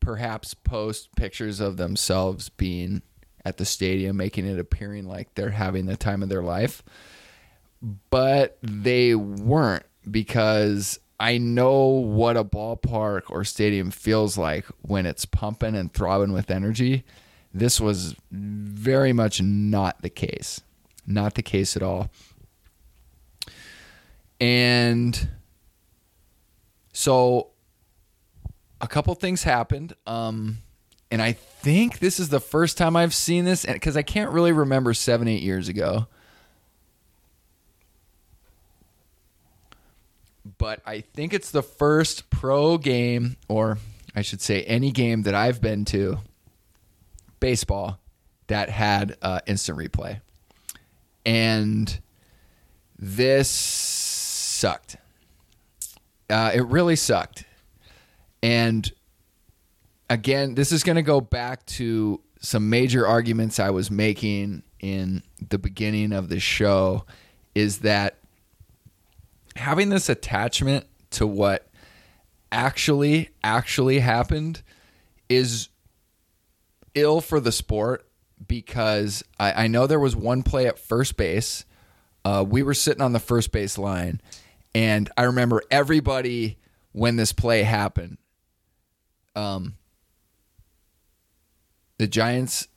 perhaps 0.00 0.52
post 0.52 1.14
pictures 1.14 1.60
of 1.60 1.76
themselves 1.76 2.48
being 2.48 3.02
at 3.44 3.56
the 3.56 3.64
stadium, 3.64 4.16
making 4.16 4.46
it 4.46 4.58
appearing 4.58 5.06
like 5.06 5.32
they're 5.36 5.50
having 5.50 5.86
the 5.86 5.96
time 5.96 6.24
of 6.24 6.28
their 6.28 6.42
life. 6.42 6.82
But 8.10 8.58
they 8.62 9.14
weren't 9.14 9.86
because 10.10 10.98
I 11.22 11.38
know 11.38 11.82
what 11.86 12.36
a 12.36 12.42
ballpark 12.42 13.30
or 13.30 13.44
stadium 13.44 13.92
feels 13.92 14.36
like 14.36 14.66
when 14.80 15.06
it's 15.06 15.24
pumping 15.24 15.76
and 15.76 15.94
throbbing 15.94 16.32
with 16.32 16.50
energy. 16.50 17.04
This 17.54 17.80
was 17.80 18.16
very 18.32 19.12
much 19.12 19.40
not 19.40 20.02
the 20.02 20.10
case. 20.10 20.62
Not 21.06 21.34
the 21.34 21.42
case 21.42 21.76
at 21.76 21.82
all. 21.84 22.10
And 24.40 25.28
so 26.92 27.50
a 28.80 28.88
couple 28.88 29.14
things 29.14 29.44
happened. 29.44 29.94
Um, 30.08 30.58
and 31.12 31.22
I 31.22 31.34
think 31.34 32.00
this 32.00 32.18
is 32.18 32.30
the 32.30 32.40
first 32.40 32.76
time 32.76 32.96
I've 32.96 33.14
seen 33.14 33.44
this 33.44 33.64
because 33.64 33.96
I 33.96 34.02
can't 34.02 34.32
really 34.32 34.50
remember 34.50 34.92
seven, 34.92 35.28
eight 35.28 35.42
years 35.42 35.68
ago. 35.68 36.08
But 40.62 40.80
I 40.86 41.00
think 41.00 41.34
it's 41.34 41.50
the 41.50 41.60
first 41.60 42.30
pro 42.30 42.78
game, 42.78 43.36
or 43.48 43.78
I 44.14 44.22
should 44.22 44.40
say, 44.40 44.62
any 44.62 44.92
game 44.92 45.22
that 45.22 45.34
I've 45.34 45.60
been 45.60 45.84
to, 45.86 46.18
baseball, 47.40 47.98
that 48.46 48.68
had 48.68 49.16
uh, 49.22 49.40
instant 49.44 49.76
replay. 49.76 50.20
And 51.26 52.00
this 52.96 53.50
sucked. 53.50 54.98
Uh, 56.30 56.52
it 56.54 56.64
really 56.66 56.94
sucked. 56.94 57.44
And 58.40 58.88
again, 60.08 60.54
this 60.54 60.70
is 60.70 60.84
going 60.84 60.94
to 60.94 61.02
go 61.02 61.20
back 61.20 61.66
to 61.66 62.20
some 62.38 62.70
major 62.70 63.04
arguments 63.04 63.58
I 63.58 63.70
was 63.70 63.90
making 63.90 64.62
in 64.78 65.24
the 65.48 65.58
beginning 65.58 66.12
of 66.12 66.28
the 66.28 66.38
show. 66.38 67.04
is 67.52 67.78
that 67.78 68.21
having 69.56 69.88
this 69.88 70.08
attachment 70.08 70.86
to 71.10 71.26
what 71.26 71.68
actually 72.50 73.30
actually 73.42 73.98
happened 74.00 74.62
is 75.28 75.68
ill 76.94 77.20
for 77.20 77.40
the 77.40 77.52
sport 77.52 78.06
because 78.46 79.22
I, 79.38 79.64
I 79.64 79.66
know 79.66 79.86
there 79.86 80.00
was 80.00 80.16
one 80.16 80.42
play 80.42 80.66
at 80.66 80.78
first 80.78 81.16
base. 81.16 81.64
Uh, 82.24 82.44
we 82.46 82.62
were 82.62 82.74
sitting 82.74 83.02
on 83.02 83.12
the 83.12 83.18
first 83.18 83.52
base 83.52 83.78
line, 83.78 84.20
and 84.74 85.10
I 85.16 85.24
remember 85.24 85.62
everybody 85.70 86.58
when 86.92 87.16
this 87.16 87.32
play 87.32 87.62
happened. 87.62 88.18
Um, 89.34 89.76
the 91.98 92.06
Giants 92.06 92.68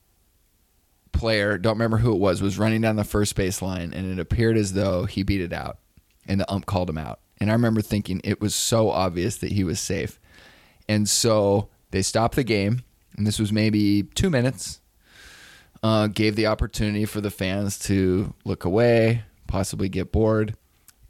player, 1.12 1.58
don't 1.58 1.74
remember 1.74 1.98
who 1.98 2.14
it 2.14 2.20
was, 2.20 2.42
was 2.42 2.58
running 2.58 2.82
down 2.82 2.96
the 2.96 3.04
first 3.04 3.36
base 3.36 3.62
line, 3.62 3.94
and 3.94 4.12
it 4.12 4.20
appeared 4.20 4.58
as 4.58 4.74
though 4.74 5.06
he 5.06 5.24
beat 5.24 5.42
it 5.42 5.54
out, 5.54 5.80
and 6.28 6.40
the 6.40 6.52
ump 6.52 6.66
called 6.66 6.90
him 6.90 6.98
out. 6.98 7.20
And 7.40 7.50
I 7.50 7.54
remember 7.54 7.82
thinking 7.82 8.22
it 8.24 8.40
was 8.40 8.56
so 8.56 8.90
obvious 8.90 9.38
that 9.38 9.52
he 9.52 9.64
was 9.64 9.80
safe. 9.80 10.20
And 10.88 11.10
so 11.10 11.70
they 11.92 12.02
stopped 12.02 12.36
the 12.36 12.44
game, 12.44 12.84
and 13.18 13.26
this 13.26 13.40
was 13.40 13.52
maybe 13.52 14.04
two 14.04 14.30
minutes. 14.30 14.82
Uh, 15.84 16.08
gave 16.08 16.36
the 16.36 16.48
opportunity 16.48 17.06
for 17.06 17.22
the 17.22 17.30
fans 17.30 17.78
to 17.78 18.34
look 18.44 18.66
away, 18.66 19.24
possibly 19.46 19.88
get 19.88 20.12
bored. 20.12 20.56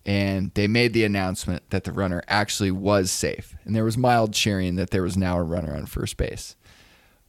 And 0.06 0.54
they 0.54 0.68
made 0.68 0.94
the 0.94 1.06
announcement 1.06 1.70
that 1.70 1.86
the 1.86 1.94
runner 1.94 2.22
actually 2.28 2.72
was 2.72 3.10
safe. 3.10 3.56
And 3.64 3.76
there 3.76 3.86
was 3.86 3.98
mild 3.98 4.34
cheering 4.34 4.76
that 4.76 4.90
there 4.90 5.02
was 5.02 5.16
now 5.16 5.38
a 5.38 5.44
runner 5.44 5.76
on 5.76 5.86
first 5.86 6.18
base. 6.18 6.56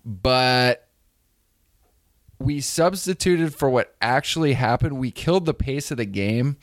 But 0.05 0.89
we 2.39 2.61
substituted 2.61 3.55
for 3.55 3.71
what 3.71 3.95
actually 4.01 4.55
happened. 4.55 4.99
We 4.99 5.11
killed 5.11 5.47
the 5.47 5.55
pace 5.55 5.91
of 5.91 5.97
the 5.97 6.05
game. 6.05 6.57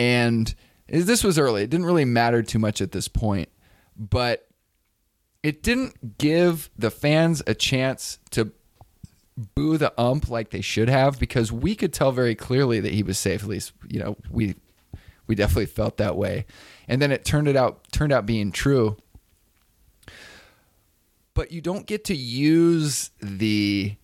And 0.00 0.54
this 0.88 1.22
was 1.22 1.38
early. 1.38 1.62
It 1.62 1.68
didn't 1.68 1.84
really 1.84 2.06
matter 2.06 2.42
too 2.42 2.58
much 2.58 2.80
at 2.80 2.90
this 2.90 3.06
point. 3.06 3.50
But 3.94 4.48
it 5.42 5.62
didn't 5.62 6.16
give 6.16 6.70
the 6.76 6.90
fans 6.90 7.42
a 7.46 7.54
chance 7.54 8.18
to 8.30 8.50
boo 9.54 9.76
the 9.76 9.92
ump 10.00 10.30
like 10.30 10.50
they 10.50 10.62
should 10.62 10.88
have 10.88 11.18
because 11.20 11.52
we 11.52 11.74
could 11.74 11.92
tell 11.92 12.12
very 12.12 12.34
clearly 12.34 12.80
that 12.80 12.94
he 12.94 13.02
was 13.02 13.18
safe. 13.18 13.42
At 13.42 13.48
least, 13.50 13.72
you 13.88 14.00
know, 14.00 14.16
we 14.30 14.54
we 15.26 15.34
definitely 15.34 15.66
felt 15.66 15.98
that 15.98 16.16
way. 16.16 16.46
And 16.88 17.00
then 17.02 17.12
it 17.12 17.22
turned 17.22 17.46
it 17.46 17.54
out 17.54 17.92
turned 17.92 18.10
out 18.10 18.24
being 18.24 18.52
true. 18.52 18.96
But 21.34 21.52
you 21.52 21.60
don't 21.60 21.86
get 21.86 22.04
to 22.06 22.16
use 22.16 23.10
the 23.20 23.96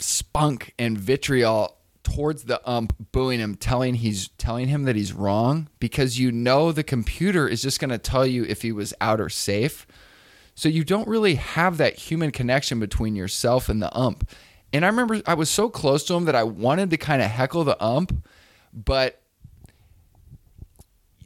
spunk 0.00 0.74
and 0.80 0.98
vitriol 0.98 1.76
towards 2.04 2.44
the 2.44 2.60
ump 2.68 2.94
booing 3.12 3.40
him 3.40 3.56
telling 3.56 3.94
he's 3.94 4.28
telling 4.38 4.68
him 4.68 4.84
that 4.84 4.94
he's 4.94 5.12
wrong 5.12 5.68
because 5.80 6.18
you 6.18 6.30
know 6.30 6.70
the 6.70 6.84
computer 6.84 7.48
is 7.48 7.62
just 7.62 7.80
going 7.80 7.90
to 7.90 7.98
tell 7.98 8.26
you 8.26 8.44
if 8.44 8.62
he 8.62 8.70
was 8.70 8.94
out 9.00 9.20
or 9.20 9.28
safe 9.28 9.86
so 10.54 10.68
you 10.68 10.84
don't 10.84 11.08
really 11.08 11.34
have 11.34 11.78
that 11.78 11.96
human 11.96 12.30
connection 12.30 12.78
between 12.78 13.16
yourself 13.16 13.68
and 13.68 13.82
the 13.82 13.94
ump. 13.96 14.28
And 14.72 14.84
I 14.84 14.88
remember 14.88 15.20
I 15.26 15.34
was 15.34 15.50
so 15.50 15.68
close 15.68 16.04
to 16.04 16.14
him 16.14 16.24
that 16.24 16.34
I 16.34 16.44
wanted 16.44 16.90
to 16.90 16.96
kind 16.96 17.22
of 17.22 17.30
heckle 17.30 17.64
the 17.64 17.82
ump, 17.82 18.24
but 18.72 19.20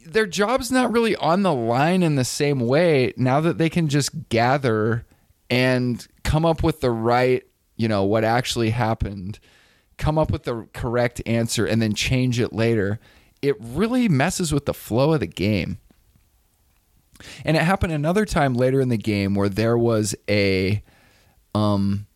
their 0.05 0.25
job's 0.25 0.71
not 0.71 0.91
really 0.91 1.15
on 1.15 1.43
the 1.43 1.53
line 1.53 2.01
in 2.01 2.15
the 2.15 2.25
same 2.25 2.59
way 2.59 3.13
now 3.17 3.39
that 3.41 3.57
they 3.59 3.69
can 3.69 3.87
just 3.87 4.29
gather 4.29 5.05
and 5.49 6.07
come 6.23 6.45
up 6.45 6.63
with 6.63 6.81
the 6.81 6.91
right, 6.91 7.43
you 7.75 7.87
know, 7.87 8.03
what 8.03 8.23
actually 8.23 8.71
happened, 8.71 9.39
come 9.99 10.17
up 10.17 10.31
with 10.31 10.43
the 10.43 10.67
correct 10.73 11.21
answer 11.25 11.65
and 11.65 11.81
then 11.81 11.93
change 11.93 12.39
it 12.39 12.51
later. 12.53 12.99
It 13.41 13.55
really 13.59 14.09
messes 14.09 14.51
with 14.51 14.65
the 14.65 14.73
flow 14.73 15.13
of 15.13 15.19
the 15.19 15.27
game. 15.27 15.77
And 17.45 17.57
it 17.57 17.63
happened 17.63 17.93
another 17.93 18.25
time 18.25 18.55
later 18.55 18.79
in 18.79 18.89
the 18.89 18.97
game 18.97 19.35
where 19.35 19.49
there 19.49 19.77
was 19.77 20.15
a 20.29 20.81
um 21.53 22.07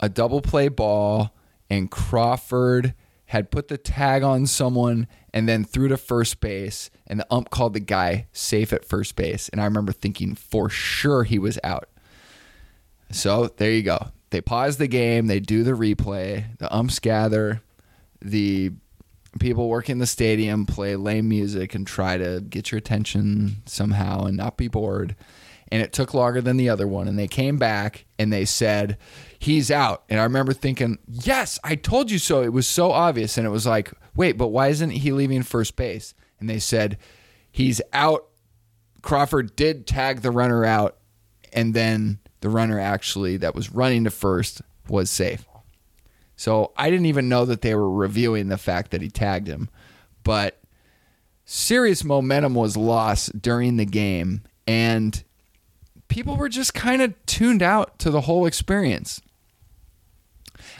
a 0.00 0.08
double 0.08 0.42
play 0.42 0.68
ball 0.68 1.34
and 1.70 1.90
Crawford 1.90 2.94
had 3.26 3.50
put 3.50 3.68
the 3.68 3.78
tag 3.78 4.22
on 4.22 4.46
someone 4.46 5.06
and 5.32 5.48
then 5.48 5.64
threw 5.64 5.88
to 5.88 5.96
first 5.96 6.40
base 6.40 6.90
and 7.06 7.18
the 7.18 7.26
ump 7.30 7.48
called 7.48 7.72
the 7.72 7.80
guy 7.80 8.26
safe 8.32 8.72
at 8.72 8.84
first 8.84 9.16
base 9.16 9.48
and 9.48 9.60
I 9.60 9.64
remember 9.64 9.92
thinking 9.92 10.34
for 10.34 10.68
sure 10.68 11.24
he 11.24 11.38
was 11.38 11.58
out. 11.64 11.88
So 13.10 13.48
there 13.56 13.70
you 13.70 13.82
go. 13.82 14.08
They 14.34 14.40
pause 14.40 14.78
the 14.78 14.88
game, 14.88 15.28
they 15.28 15.38
do 15.38 15.62
the 15.62 15.74
replay, 15.74 16.58
the 16.58 16.74
umps 16.74 16.98
gather, 16.98 17.62
the 18.20 18.72
people 19.38 19.68
working 19.68 19.98
the 19.98 20.08
stadium 20.08 20.66
play 20.66 20.96
lame 20.96 21.28
music 21.28 21.72
and 21.72 21.86
try 21.86 22.18
to 22.18 22.40
get 22.40 22.72
your 22.72 22.80
attention 22.80 23.62
somehow 23.64 24.24
and 24.24 24.36
not 24.36 24.56
be 24.56 24.66
bored. 24.66 25.14
And 25.68 25.80
it 25.80 25.92
took 25.92 26.14
longer 26.14 26.40
than 26.40 26.56
the 26.56 26.68
other 26.68 26.88
one. 26.88 27.06
And 27.06 27.16
they 27.16 27.28
came 27.28 27.58
back 27.58 28.06
and 28.18 28.32
they 28.32 28.44
said, 28.44 28.98
he's 29.38 29.70
out. 29.70 30.02
And 30.08 30.18
I 30.18 30.24
remember 30.24 30.52
thinking, 30.52 30.98
yes, 31.06 31.60
I 31.62 31.76
told 31.76 32.10
you 32.10 32.18
so. 32.18 32.42
It 32.42 32.52
was 32.52 32.66
so 32.66 32.90
obvious. 32.90 33.38
And 33.38 33.46
it 33.46 33.50
was 33.50 33.68
like, 33.68 33.92
wait, 34.16 34.36
but 34.36 34.48
why 34.48 34.66
isn't 34.66 34.90
he 34.90 35.12
leaving 35.12 35.44
first 35.44 35.76
base? 35.76 36.12
And 36.40 36.50
they 36.50 36.58
said, 36.58 36.98
he's 37.52 37.80
out. 37.92 38.26
Crawford 39.00 39.54
did 39.54 39.86
tag 39.86 40.22
the 40.22 40.32
runner 40.32 40.64
out. 40.64 40.96
And 41.52 41.72
then 41.72 42.18
the 42.44 42.50
runner 42.50 42.78
actually 42.78 43.38
that 43.38 43.54
was 43.54 43.72
running 43.72 44.04
to 44.04 44.10
first 44.10 44.60
was 44.86 45.08
safe. 45.08 45.46
So 46.36 46.72
I 46.76 46.90
didn't 46.90 47.06
even 47.06 47.30
know 47.30 47.46
that 47.46 47.62
they 47.62 47.74
were 47.74 47.90
reviewing 47.90 48.48
the 48.48 48.58
fact 48.58 48.90
that 48.90 49.00
he 49.00 49.08
tagged 49.08 49.48
him. 49.48 49.70
But 50.24 50.60
serious 51.46 52.04
momentum 52.04 52.54
was 52.54 52.76
lost 52.76 53.40
during 53.40 53.78
the 53.78 53.86
game, 53.86 54.42
and 54.66 55.24
people 56.08 56.36
were 56.36 56.50
just 56.50 56.74
kind 56.74 57.00
of 57.00 57.14
tuned 57.24 57.62
out 57.62 57.98
to 58.00 58.10
the 58.10 58.20
whole 58.20 58.44
experience. 58.44 59.22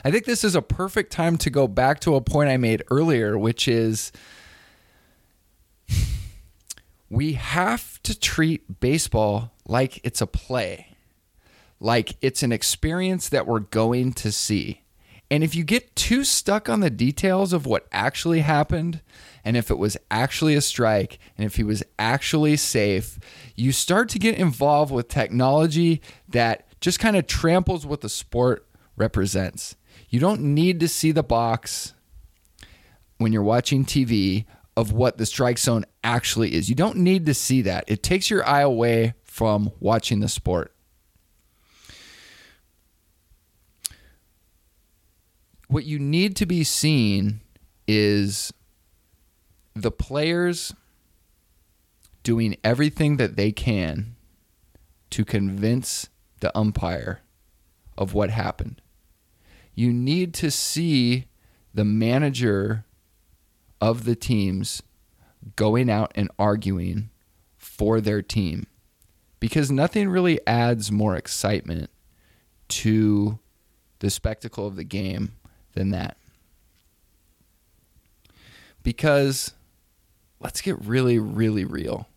I 0.03 0.11
think 0.11 0.25
this 0.25 0.43
is 0.43 0.53
a 0.53 0.61
perfect 0.61 1.11
time 1.11 1.35
to 1.39 1.49
go 1.49 1.67
back 1.67 1.99
to 2.01 2.13
a 2.13 2.21
point 2.21 2.49
I 2.49 2.57
made 2.57 2.83
earlier, 2.91 3.39
which 3.39 3.67
is 3.67 4.11
we 7.09 7.33
have 7.33 8.01
to 8.03 8.17
treat 8.19 8.79
baseball 8.79 9.51
like 9.67 9.99
it's 10.03 10.21
a 10.21 10.27
play, 10.27 10.94
like 11.79 12.15
it's 12.21 12.43
an 12.43 12.51
experience 12.51 13.29
that 13.29 13.47
we're 13.47 13.59
going 13.59 14.13
to 14.13 14.31
see. 14.31 14.81
And 15.31 15.43
if 15.43 15.55
you 15.55 15.63
get 15.63 15.95
too 15.95 16.23
stuck 16.23 16.69
on 16.69 16.81
the 16.81 16.89
details 16.89 17.51
of 17.51 17.65
what 17.65 17.87
actually 17.91 18.41
happened, 18.41 19.01
and 19.43 19.57
if 19.57 19.71
it 19.71 19.77
was 19.77 19.97
actually 20.11 20.55
a 20.55 20.61
strike, 20.61 21.17
and 21.37 21.45
if 21.45 21.55
he 21.55 21.63
was 21.63 21.83
actually 21.97 22.57
safe, 22.57 23.19
you 23.55 23.71
start 23.71 24.09
to 24.09 24.19
get 24.19 24.37
involved 24.37 24.93
with 24.93 25.07
technology 25.07 26.01
that 26.29 26.67
just 26.79 26.99
kind 26.99 27.15
of 27.15 27.25
tramples 27.25 27.85
what 27.85 28.01
the 28.01 28.09
sport 28.09 28.67
represents. 28.95 29.75
You 30.09 30.19
don't 30.19 30.41
need 30.41 30.79
to 30.81 30.87
see 30.87 31.11
the 31.11 31.23
box 31.23 31.93
when 33.17 33.33
you're 33.33 33.43
watching 33.43 33.83
TV 33.83 34.45
of 34.77 34.91
what 34.91 35.17
the 35.17 35.25
strike 35.25 35.57
zone 35.57 35.85
actually 36.03 36.53
is. 36.53 36.69
You 36.69 36.75
don't 36.75 36.97
need 36.97 37.25
to 37.25 37.33
see 37.33 37.61
that. 37.63 37.85
It 37.87 38.03
takes 38.03 38.29
your 38.29 38.45
eye 38.47 38.61
away 38.61 39.15
from 39.23 39.71
watching 39.79 40.19
the 40.19 40.27
sport. 40.27 40.74
What 45.67 45.85
you 45.85 45.99
need 45.99 46.35
to 46.37 46.45
be 46.45 46.63
seeing 46.63 47.41
is 47.87 48.53
the 49.75 49.91
players 49.91 50.73
doing 52.23 52.57
everything 52.63 53.17
that 53.17 53.35
they 53.35 53.51
can 53.51 54.15
to 55.11 55.23
convince 55.23 56.09
the 56.39 56.55
umpire 56.57 57.21
of 57.97 58.13
what 58.13 58.29
happened. 58.29 58.81
You 59.73 59.91
need 59.91 60.33
to 60.35 60.49
see 60.49 61.27
the 61.73 61.85
manager 61.85 62.85
of 63.81 64.05
the 64.05 64.15
teams 64.15 64.81
going 65.55 65.89
out 65.89 66.11
and 66.15 66.29
arguing 66.39 67.09
for 67.57 68.01
their 68.01 68.21
team 68.21 68.65
because 69.39 69.69
nothing 69.69 70.09
really 70.09 70.39
adds 70.47 70.91
more 70.91 71.15
excitement 71.15 71.89
to 72.67 73.37
the 73.99 74.09
spectacle 74.09 74.65
of 74.65 74.75
the 74.75 74.83
game 74.83 75.33
than 75.75 75.91
that. 75.91 76.17
Because 78.83 79.53
let's 80.39 80.61
get 80.61 80.79
really, 80.83 81.19
really 81.19 81.65
real. 81.65 82.07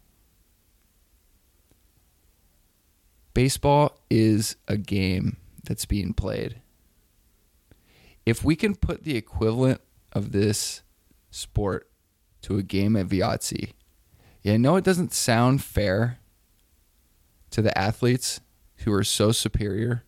Baseball 3.34 4.00
is 4.10 4.56
a 4.66 4.76
game 4.76 5.36
that's 5.64 5.84
being 5.84 6.12
played. 6.12 6.60
If 8.26 8.44
we 8.44 8.56
can 8.56 8.74
put 8.74 9.04
the 9.04 9.16
equivalent 9.16 9.80
of 10.12 10.32
this 10.32 10.82
sport 11.30 11.88
to 12.42 12.58
a 12.58 12.62
game 12.62 12.96
at 12.96 13.08
Yahtzee, 13.08 13.72
yeah, 14.42 14.54
I 14.54 14.56
know 14.56 14.76
it 14.76 14.84
doesn't 14.84 15.12
sound 15.12 15.62
fair 15.62 16.18
to 17.50 17.62
the 17.62 17.76
athletes 17.76 18.40
who 18.78 18.92
are 18.92 19.04
so 19.04 19.32
superior 19.32 20.04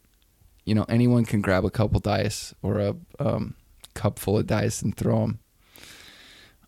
you 0.71 0.77
know 0.77 0.87
anyone 0.89 1.25
can 1.25 1.41
grab 1.41 1.65
a 1.65 1.71
couple 1.71 1.99
dice 1.99 2.55
or 2.63 2.79
a 2.79 2.95
um, 3.19 3.57
cup 3.95 4.21
full 4.21 4.39
of 4.39 4.47
dice 4.47 4.83
and 4.83 4.97
throw 4.97 5.19
them. 5.19 5.41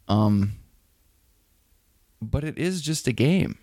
Um, 0.08 0.54
but 2.20 2.42
it 2.42 2.58
is 2.58 2.82
just 2.82 3.06
a 3.06 3.12
game. 3.12 3.58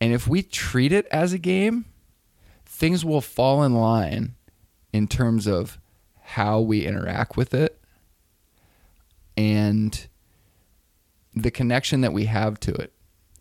And 0.00 0.12
if 0.12 0.26
we 0.26 0.42
treat 0.42 0.90
it 0.90 1.06
as 1.12 1.32
a 1.32 1.38
game, 1.38 1.84
things 2.66 3.04
will 3.04 3.20
fall 3.20 3.62
in 3.62 3.76
line 3.76 4.34
in 4.92 5.06
terms 5.06 5.46
of 5.46 5.78
how 6.20 6.58
we 6.58 6.84
interact 6.84 7.36
with 7.36 7.54
it 7.54 7.80
and 9.36 10.08
the 11.32 11.52
connection 11.52 12.00
that 12.00 12.12
we 12.12 12.24
have 12.24 12.58
to 12.58 12.74
it, 12.74 12.92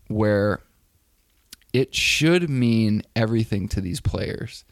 where 0.10 0.62
it 1.74 1.96
should 1.96 2.52
mean 2.52 3.02
everything 3.16 3.68
to 3.70 3.82
these 3.82 4.00
players 4.00 4.64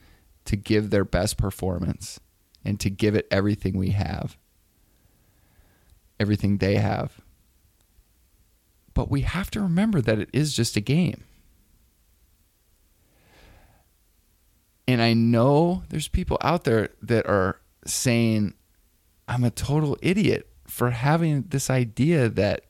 to 0.48 0.56
give 0.56 0.90
their 0.90 1.06
best 1.06 1.38
performance 1.38 2.20
and 2.66 2.80
to 2.80 2.90
give 2.90 3.16
it 3.16 3.28
everything 3.30 3.78
we 3.78 3.92
have, 3.92 4.38
everything 6.20 6.58
they 6.58 6.76
have. 6.76 7.22
But 8.94 9.12
we 9.12 9.22
have 9.22 9.52
to 9.52 9.62
remember 9.62 10.02
that 10.02 10.20
it 10.20 10.30
is 10.34 10.56
just 10.56 10.76
a 10.76 10.82
game. 10.82 11.24
And 14.88 15.02
I 15.02 15.14
know 15.14 15.84
there's 15.90 16.08
people 16.08 16.38
out 16.42 16.64
there 16.64 16.90
that 17.02 17.28
are 17.28 17.60
saying, 17.86 18.54
I'm 19.28 19.44
a 19.44 19.52
total 19.52 19.98
idiot 20.02 20.50
for 20.66 20.92
having 20.92 21.44
this 21.50 21.70
idea 21.70 22.30
that 22.30 22.67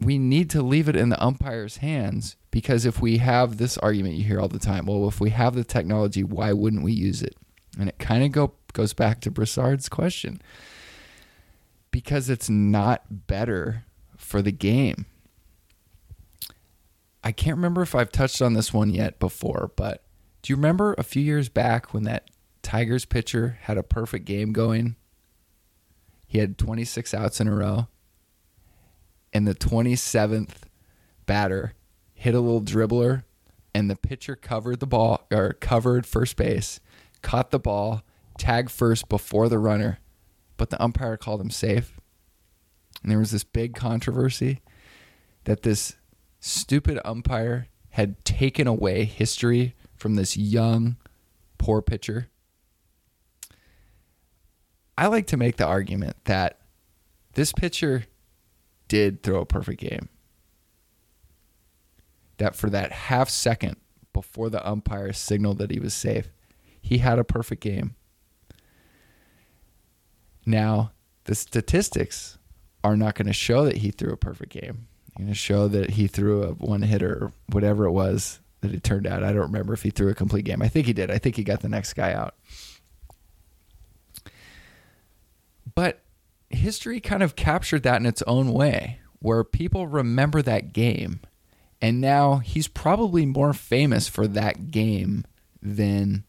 we 0.00 0.18
need 0.18 0.50
to 0.50 0.62
leave 0.62 0.88
it 0.88 0.96
in 0.96 1.08
the 1.08 1.22
umpire's 1.22 1.78
hands 1.78 2.36
because 2.50 2.84
if 2.84 3.00
we 3.00 3.18
have 3.18 3.56
this 3.56 3.78
argument 3.78 4.16
you 4.16 4.24
hear 4.24 4.40
all 4.40 4.48
the 4.48 4.58
time, 4.58 4.86
well, 4.86 5.08
if 5.08 5.20
we 5.20 5.30
have 5.30 5.54
the 5.54 5.64
technology, 5.64 6.22
why 6.22 6.52
wouldn't 6.52 6.84
we 6.84 6.92
use 6.92 7.22
it? 7.22 7.36
And 7.78 7.88
it 7.88 7.98
kind 7.98 8.24
of 8.24 8.32
go, 8.32 8.54
goes 8.72 8.92
back 8.92 9.20
to 9.20 9.30
Broussard's 9.30 9.88
question 9.88 10.40
because 11.90 12.28
it's 12.28 12.50
not 12.50 13.26
better 13.26 13.84
for 14.16 14.42
the 14.42 14.52
game. 14.52 15.06
I 17.22 17.32
can't 17.32 17.56
remember 17.56 17.82
if 17.82 17.94
I've 17.94 18.12
touched 18.12 18.42
on 18.42 18.54
this 18.54 18.72
one 18.72 18.90
yet 18.90 19.18
before, 19.18 19.70
but 19.76 20.02
do 20.42 20.52
you 20.52 20.56
remember 20.56 20.94
a 20.98 21.02
few 21.02 21.22
years 21.22 21.48
back 21.48 21.94
when 21.94 22.02
that 22.02 22.28
Tigers 22.62 23.04
pitcher 23.04 23.58
had 23.62 23.78
a 23.78 23.82
perfect 23.82 24.26
game 24.26 24.52
going? 24.52 24.96
He 26.26 26.38
had 26.38 26.58
26 26.58 27.14
outs 27.14 27.40
in 27.40 27.48
a 27.48 27.54
row. 27.54 27.88
And 29.34 29.46
the 29.46 29.54
27th 29.54 30.62
batter 31.26 31.74
hit 32.14 32.34
a 32.34 32.40
little 32.40 32.62
dribbler 32.62 33.24
and 33.74 33.90
the 33.90 33.96
pitcher 33.96 34.36
covered 34.36 34.78
the 34.78 34.86
ball 34.86 35.26
or 35.32 35.54
covered 35.54 36.06
first 36.06 36.36
base, 36.36 36.78
caught 37.20 37.50
the 37.50 37.58
ball, 37.58 38.02
tagged 38.38 38.70
first 38.70 39.08
before 39.08 39.48
the 39.48 39.58
runner, 39.58 39.98
but 40.56 40.70
the 40.70 40.80
umpire 40.80 41.16
called 41.16 41.40
him 41.40 41.50
safe. 41.50 41.98
And 43.02 43.10
there 43.10 43.18
was 43.18 43.32
this 43.32 43.44
big 43.44 43.74
controversy 43.74 44.62
that 45.44 45.62
this 45.62 45.96
stupid 46.40 47.00
umpire 47.04 47.66
had 47.90 48.24
taken 48.24 48.66
away 48.66 49.04
history 49.04 49.74
from 49.96 50.14
this 50.14 50.36
young, 50.36 50.96
poor 51.58 51.82
pitcher. 51.82 52.28
I 54.96 55.08
like 55.08 55.26
to 55.28 55.36
make 55.36 55.56
the 55.56 55.66
argument 55.66 56.16
that 56.24 56.60
this 57.34 57.52
pitcher 57.52 58.04
did 58.94 59.24
throw 59.24 59.40
a 59.40 59.44
perfect 59.44 59.80
game. 59.80 60.08
That 62.36 62.54
for 62.54 62.70
that 62.70 62.92
half 62.92 63.28
second 63.28 63.76
before 64.12 64.48
the 64.50 64.64
umpire 64.64 65.12
signaled 65.12 65.58
that 65.58 65.72
he 65.72 65.80
was 65.80 65.92
safe, 65.92 66.28
he 66.80 66.98
had 66.98 67.18
a 67.18 67.24
perfect 67.24 67.60
game. 67.60 67.96
Now, 70.46 70.92
the 71.24 71.34
statistics 71.34 72.38
are 72.84 72.96
not 72.96 73.16
going 73.16 73.26
to 73.26 73.32
show 73.32 73.64
that 73.64 73.78
he 73.78 73.90
threw 73.90 74.12
a 74.12 74.16
perfect 74.16 74.52
game. 74.52 74.86
They're 75.08 75.24
going 75.24 75.28
to 75.28 75.34
show 75.34 75.66
that 75.66 75.90
he 75.90 76.06
threw 76.06 76.44
a 76.44 76.52
one 76.52 76.82
hitter 76.82 77.32
whatever 77.50 77.86
it 77.86 77.92
was 77.92 78.38
that 78.60 78.72
it 78.72 78.84
turned 78.84 79.08
out. 79.08 79.24
I 79.24 79.32
don't 79.32 79.42
remember 79.42 79.72
if 79.72 79.82
he 79.82 79.90
threw 79.90 80.08
a 80.08 80.14
complete 80.14 80.44
game. 80.44 80.62
I 80.62 80.68
think 80.68 80.86
he 80.86 80.92
did. 80.92 81.10
I 81.10 81.18
think 81.18 81.34
he 81.34 81.42
got 81.42 81.62
the 81.62 81.68
next 81.68 81.94
guy 81.94 82.12
out. 82.12 82.36
But 85.74 86.03
history 86.50 87.00
kind 87.00 87.22
of 87.22 87.36
captured 87.36 87.82
that 87.82 88.00
in 88.00 88.06
its 88.06 88.22
own 88.22 88.52
way, 88.52 89.00
where 89.18 89.44
people 89.44 89.86
remember 89.86 90.42
that 90.42 90.72
game. 90.72 91.20
And 91.80 92.00
now 92.00 92.36
he's 92.36 92.68
probably 92.68 93.26
more 93.26 93.52
famous 93.52 94.08
for 94.08 94.26
that 94.28 94.70
game 94.70 95.24
than 95.60 96.24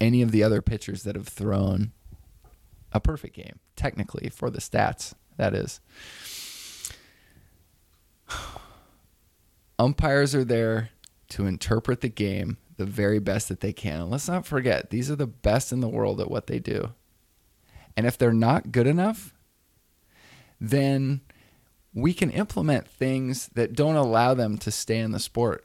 any 0.00 0.22
of 0.22 0.32
the 0.32 0.42
other 0.42 0.62
pitchers 0.62 1.02
that 1.04 1.14
have 1.16 1.28
thrown 1.28 1.92
a 2.92 3.00
perfect 3.00 3.36
game, 3.36 3.58
technically, 3.76 4.30
for 4.30 4.50
the 4.50 4.60
stats, 4.60 5.14
that 5.36 5.54
is. 5.54 5.80
Umpires 9.78 10.34
are 10.34 10.44
there 10.44 10.90
to 11.30 11.46
interpret 11.46 12.00
the 12.00 12.08
game 12.08 12.58
the 12.76 12.84
very 12.84 13.18
best 13.18 13.48
that 13.48 13.60
they 13.60 13.72
can. 13.72 14.02
And 14.02 14.10
let's 14.10 14.28
not 14.28 14.46
forget, 14.46 14.90
these 14.90 15.10
are 15.10 15.16
the 15.16 15.26
best 15.26 15.72
in 15.72 15.80
the 15.80 15.88
world 15.88 16.20
at 16.20 16.30
what 16.30 16.46
they 16.46 16.58
do. 16.58 16.92
And 17.96 18.06
if 18.06 18.18
they're 18.18 18.32
not 18.32 18.72
good 18.72 18.86
enough, 18.86 19.32
then 20.60 21.20
we 21.94 22.12
can 22.12 22.30
implement 22.30 22.88
things 22.88 23.48
that 23.54 23.74
don't 23.74 23.94
allow 23.94 24.34
them 24.34 24.58
to 24.58 24.70
stay 24.70 24.98
in 24.98 25.12
the 25.12 25.20
sport. 25.20 25.64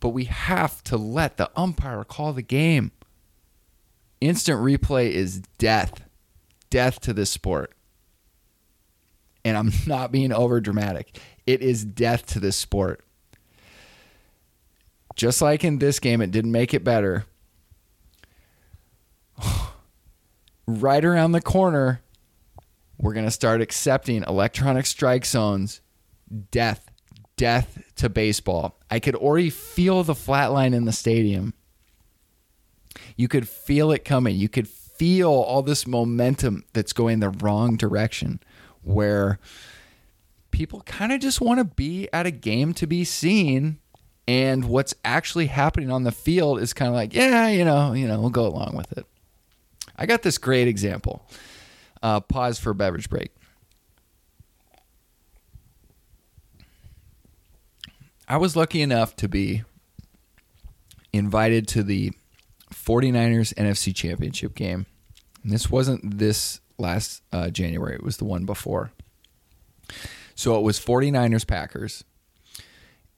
But 0.00 0.10
we 0.10 0.24
have 0.24 0.82
to 0.84 0.96
let 0.96 1.36
the 1.36 1.50
umpire 1.54 2.04
call 2.04 2.32
the 2.32 2.42
game. 2.42 2.92
Instant 4.20 4.60
replay 4.60 5.10
is 5.10 5.40
death, 5.58 6.04
death 6.70 7.00
to 7.00 7.12
this 7.12 7.30
sport. 7.30 7.72
And 9.44 9.56
I'm 9.56 9.72
not 9.86 10.12
being 10.12 10.32
over 10.32 10.60
dramatic. 10.60 11.18
It 11.46 11.60
is 11.60 11.84
death 11.84 12.26
to 12.28 12.40
this 12.40 12.56
sport. 12.56 13.04
Just 15.16 15.42
like 15.42 15.64
in 15.64 15.78
this 15.78 15.98
game, 15.98 16.22
it 16.22 16.30
didn't 16.30 16.52
make 16.52 16.72
it 16.72 16.84
better. 16.84 17.26
Oh, 19.42 19.69
right 20.78 21.04
around 21.04 21.32
the 21.32 21.40
corner, 21.40 22.00
we're 22.98 23.14
going 23.14 23.26
to 23.26 23.30
start 23.30 23.60
accepting 23.60 24.24
electronic 24.24 24.86
strike 24.86 25.24
zones. 25.24 25.80
Death, 26.50 26.90
death 27.36 27.82
to 27.96 28.08
baseball. 28.08 28.78
I 28.90 29.00
could 29.00 29.14
already 29.14 29.50
feel 29.50 30.04
the 30.04 30.14
flat 30.14 30.52
line 30.52 30.74
in 30.74 30.84
the 30.84 30.92
stadium. 30.92 31.54
You 33.16 33.28
could 33.28 33.48
feel 33.48 33.90
it 33.90 34.04
coming. 34.04 34.36
You 34.36 34.48
could 34.48 34.68
feel 34.68 35.30
all 35.30 35.62
this 35.62 35.86
momentum 35.86 36.64
that's 36.72 36.92
going 36.92 37.20
the 37.20 37.30
wrong 37.30 37.76
direction 37.76 38.40
where 38.82 39.38
people 40.50 40.82
kind 40.82 41.12
of 41.12 41.20
just 41.20 41.40
want 41.40 41.58
to 41.58 41.64
be 41.64 42.08
at 42.12 42.26
a 42.26 42.30
game 42.30 42.74
to 42.74 42.86
be 42.86 43.04
seen 43.04 43.78
and 44.28 44.66
what's 44.66 44.94
actually 45.04 45.46
happening 45.46 45.90
on 45.90 46.04
the 46.04 46.12
field 46.12 46.60
is 46.60 46.72
kind 46.72 46.88
of 46.88 46.94
like, 46.94 47.14
yeah, 47.14 47.48
you 47.48 47.64
know, 47.64 47.94
you 47.94 48.06
know, 48.06 48.20
we'll 48.20 48.30
go 48.30 48.46
along 48.46 48.76
with 48.76 48.96
it. 48.96 49.04
I 50.00 50.06
got 50.06 50.22
this 50.22 50.38
great 50.38 50.66
example. 50.66 51.28
Uh, 52.02 52.20
pause 52.20 52.58
for 52.58 52.70
a 52.70 52.74
beverage 52.74 53.10
break. 53.10 53.30
I 58.26 58.38
was 58.38 58.56
lucky 58.56 58.80
enough 58.80 59.14
to 59.16 59.28
be 59.28 59.64
invited 61.12 61.68
to 61.68 61.82
the 61.82 62.12
49ers 62.72 63.52
NFC 63.54 63.94
Championship 63.94 64.54
game. 64.54 64.86
And 65.42 65.52
this 65.52 65.70
wasn't 65.70 66.18
this 66.18 66.60
last 66.78 67.22
uh, 67.32 67.50
January, 67.50 67.94
it 67.94 68.02
was 68.02 68.16
the 68.16 68.24
one 68.24 68.46
before. 68.46 68.92
So 70.34 70.58
it 70.58 70.62
was 70.62 70.80
49ers 70.80 71.46
Packers. 71.46 72.04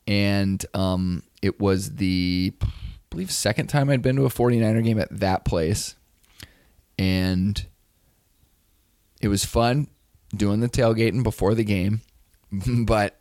And 0.09 0.65
um, 0.75 1.23
it 1.43 1.61
was 1.61 1.95
the, 1.97 2.55
I 2.61 2.67
believe, 3.11 3.31
second 3.31 3.69
time 3.69 3.89
I'd 3.89 4.03
been 4.03 4.17
to 4.17 4.25
a 4.25 4.31
49er 4.31 4.83
game 4.83 4.99
at 4.99 5.21
that 5.21 5.45
place 5.45 5.95
and 6.99 7.67
it 9.21 9.29
was 9.29 9.45
fun 9.45 9.89
doing 10.35 10.61
the 10.61 10.69
tailgating 10.69 11.23
before 11.23 11.55
the 11.55 11.65
game, 11.65 12.01
but 12.85 13.19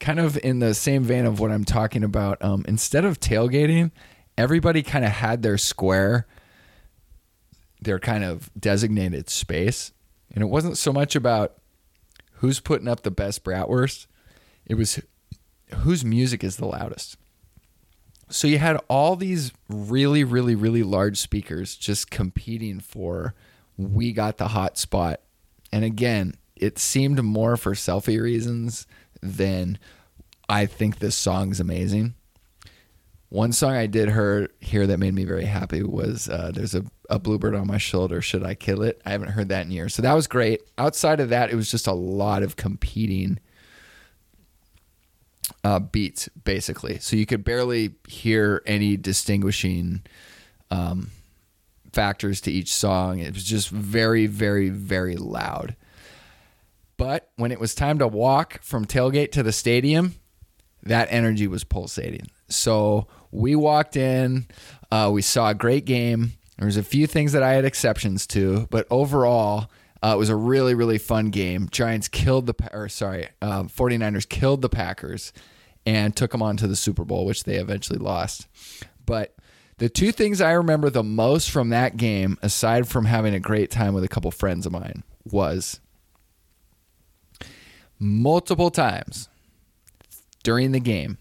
kind 0.00 0.20
of 0.20 0.36
in 0.38 0.60
the 0.60 0.74
same 0.74 1.02
vein 1.02 1.26
of 1.26 1.40
what 1.40 1.50
I'm 1.50 1.64
talking 1.64 2.04
about. 2.04 2.42
Um, 2.42 2.64
instead 2.68 3.04
of 3.04 3.20
tailgating, 3.20 3.90
everybody 4.36 4.82
kind 4.82 5.04
of 5.04 5.12
had 5.12 5.42
their 5.42 5.58
square, 5.58 6.26
their 7.80 7.98
kind 7.98 8.24
of 8.24 8.50
designated 8.58 9.30
space, 9.30 9.92
and 10.32 10.42
it 10.42 10.46
wasn't 10.46 10.78
so 10.78 10.92
much 10.92 11.16
about 11.16 11.54
who's 12.34 12.60
putting 12.60 12.88
up 12.88 13.02
the 13.02 13.10
best 13.10 13.44
bratwurst; 13.44 14.06
it 14.66 14.74
was 14.74 15.00
whose 15.78 16.04
music 16.04 16.44
is 16.44 16.56
the 16.56 16.66
loudest. 16.66 17.16
So 18.30 18.46
you 18.46 18.58
had 18.58 18.78
all 18.88 19.16
these 19.16 19.52
really, 19.68 20.24
really, 20.24 20.54
really 20.54 20.82
large 20.82 21.18
speakers 21.18 21.76
just 21.76 22.10
competing 22.10 22.80
for 22.80 23.34
we 23.76 24.12
got 24.12 24.36
the 24.36 24.48
hot 24.48 24.76
spot. 24.76 25.20
And 25.72 25.84
again, 25.84 26.34
it 26.56 26.78
seemed 26.78 27.22
more 27.22 27.56
for 27.56 27.72
selfie 27.72 28.20
reasons 28.20 28.86
than 29.22 29.78
I 30.48 30.66
think 30.66 30.98
this 30.98 31.16
song's 31.16 31.60
amazing. 31.60 32.14
One 33.30 33.52
song 33.52 33.72
I 33.72 33.86
did 33.86 34.08
hear 34.08 34.48
here 34.60 34.86
that 34.86 34.98
made 34.98 35.14
me 35.14 35.24
very 35.24 35.44
happy 35.44 35.82
was 35.82 36.28
uh, 36.30 36.50
"There's 36.54 36.74
a, 36.74 36.84
a 37.10 37.18
bluebird 37.18 37.54
on 37.54 37.66
my 37.66 37.76
shoulder. 37.76 38.22
Should 38.22 38.42
I 38.42 38.54
kill 38.54 38.82
it?" 38.82 39.02
I 39.04 39.10
haven't 39.10 39.30
heard 39.30 39.50
that 39.50 39.66
in 39.66 39.70
years, 39.70 39.94
so 39.94 40.00
that 40.00 40.14
was 40.14 40.26
great. 40.26 40.62
Outside 40.78 41.20
of 41.20 41.28
that, 41.28 41.50
it 41.50 41.54
was 41.54 41.70
just 41.70 41.86
a 41.86 41.92
lot 41.92 42.42
of 42.42 42.56
competing 42.56 43.38
uh, 45.64 45.78
beats, 45.78 46.28
basically. 46.28 46.98
So 46.98 47.16
you 47.16 47.26
could 47.26 47.44
barely 47.44 47.94
hear 48.08 48.62
any 48.66 48.96
distinguishing 48.96 50.02
um, 50.70 51.10
factors 51.92 52.40
to 52.42 52.52
each 52.52 52.72
song. 52.72 53.18
It 53.18 53.34
was 53.34 53.44
just 53.44 53.70
very, 53.70 54.26
very, 54.26 54.68
very 54.68 55.16
loud. 55.16 55.76
But 56.96 57.30
when 57.36 57.52
it 57.52 57.60
was 57.60 57.74
time 57.74 57.98
to 57.98 58.08
walk 58.08 58.60
from 58.62 58.84
tailgate 58.84 59.32
to 59.32 59.42
the 59.42 59.52
stadium, 59.52 60.16
that 60.82 61.08
energy 61.10 61.46
was 61.46 61.64
pulsating. 61.64 62.26
So 62.48 63.06
we 63.30 63.54
walked 63.54 63.96
in, 63.96 64.46
uh, 64.90 65.10
we 65.12 65.22
saw 65.22 65.50
a 65.50 65.54
great 65.54 65.84
game. 65.84 66.32
There 66.58 66.66
was 66.66 66.76
a 66.76 66.82
few 66.82 67.06
things 67.06 67.32
that 67.32 67.42
I 67.42 67.52
had 67.52 67.64
exceptions 67.64 68.26
to, 68.28 68.66
but 68.70 68.86
overall, 68.90 69.70
uh, 70.02 70.12
it 70.14 70.18
was 70.18 70.28
a 70.28 70.36
really, 70.36 70.74
really 70.74 70.98
fun 70.98 71.30
game. 71.30 71.68
Giants 71.70 72.08
killed 72.08 72.46
the, 72.46 72.54
or 72.72 72.88
sorry, 72.88 73.28
uh, 73.42 73.64
49ers 73.64 74.28
killed 74.28 74.62
the 74.62 74.68
Packers 74.68 75.32
and 75.84 76.14
took 76.14 76.32
them 76.32 76.42
on 76.42 76.56
to 76.58 76.66
the 76.66 76.76
Super 76.76 77.04
Bowl, 77.04 77.26
which 77.26 77.44
they 77.44 77.56
eventually 77.56 77.98
lost. 77.98 78.46
But 79.04 79.34
the 79.78 79.88
two 79.88 80.12
things 80.12 80.40
I 80.40 80.52
remember 80.52 80.90
the 80.90 81.02
most 81.02 81.50
from 81.50 81.70
that 81.70 81.96
game, 81.96 82.38
aside 82.42 82.88
from 82.88 83.06
having 83.06 83.34
a 83.34 83.40
great 83.40 83.70
time 83.70 83.94
with 83.94 84.04
a 84.04 84.08
couple 84.08 84.30
friends 84.30 84.66
of 84.66 84.72
mine, 84.72 85.02
was 85.24 85.80
multiple 87.98 88.70
times 88.70 89.28
during 90.42 90.72
the 90.72 90.80
game, 90.80 91.18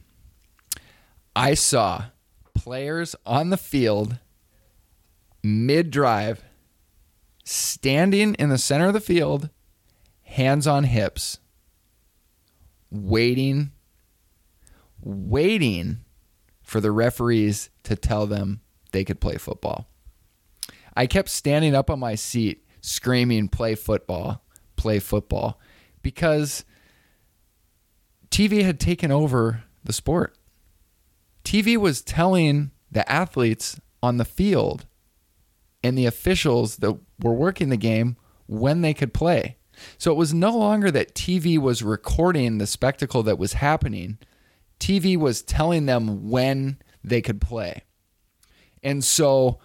I 1.35 1.53
saw 1.53 2.05
players 2.53 3.15
on 3.25 3.49
the 3.49 3.57
field 3.57 4.17
mid 5.43 5.91
drive 5.91 6.43
standing 7.47 8.33
in 8.33 8.49
the 8.49 8.57
center 8.57 8.87
of 8.87 8.93
the 8.93 8.99
field, 8.99 9.49
hands 10.23 10.67
on 10.67 10.83
hips, 10.83 11.39
waiting, 12.91 13.71
waiting 15.01 15.99
for 16.61 16.81
the 16.81 16.91
referees 16.91 17.69
to 17.83 17.95
tell 17.95 18.27
them 18.27 18.59
they 18.91 19.05
could 19.05 19.21
play 19.21 19.37
football. 19.37 19.87
I 20.93 21.07
kept 21.07 21.29
standing 21.29 21.73
up 21.73 21.89
on 21.89 21.99
my 21.99 22.15
seat 22.15 22.65
screaming, 22.81 23.47
play 23.47 23.75
football, 23.75 24.43
play 24.75 24.99
football, 24.99 25.57
because 26.01 26.65
TV 28.29 28.63
had 28.63 28.77
taken 28.77 29.09
over 29.09 29.63
the 29.85 29.93
sport. 29.93 30.37
TV 31.45 31.77
was 31.77 32.01
telling 32.01 32.71
the 32.91 33.09
athletes 33.09 33.79
on 34.03 34.17
the 34.17 34.25
field 34.25 34.85
and 35.81 35.97
the 35.97 36.05
officials 36.05 36.77
that 36.77 36.97
were 37.19 37.33
working 37.33 37.69
the 37.69 37.77
game 37.77 38.17
when 38.45 38.81
they 38.81 38.93
could 38.93 39.13
play. 39.13 39.57
So 39.97 40.11
it 40.11 40.17
was 40.17 40.33
no 40.33 40.57
longer 40.57 40.89
that 40.91 41.13
TV 41.13 41.57
was 41.57 41.83
recording 41.83 42.57
the 42.57 42.67
spectacle 42.67 43.23
that 43.23 43.37
was 43.37 43.53
happening. 43.53 44.17
TV 44.79 45.17
was 45.17 45.41
telling 45.41 45.85
them 45.85 46.29
when 46.29 46.77
they 47.03 47.21
could 47.21 47.41
play. 47.41 47.83
And 48.83 49.03
so, 49.03 49.59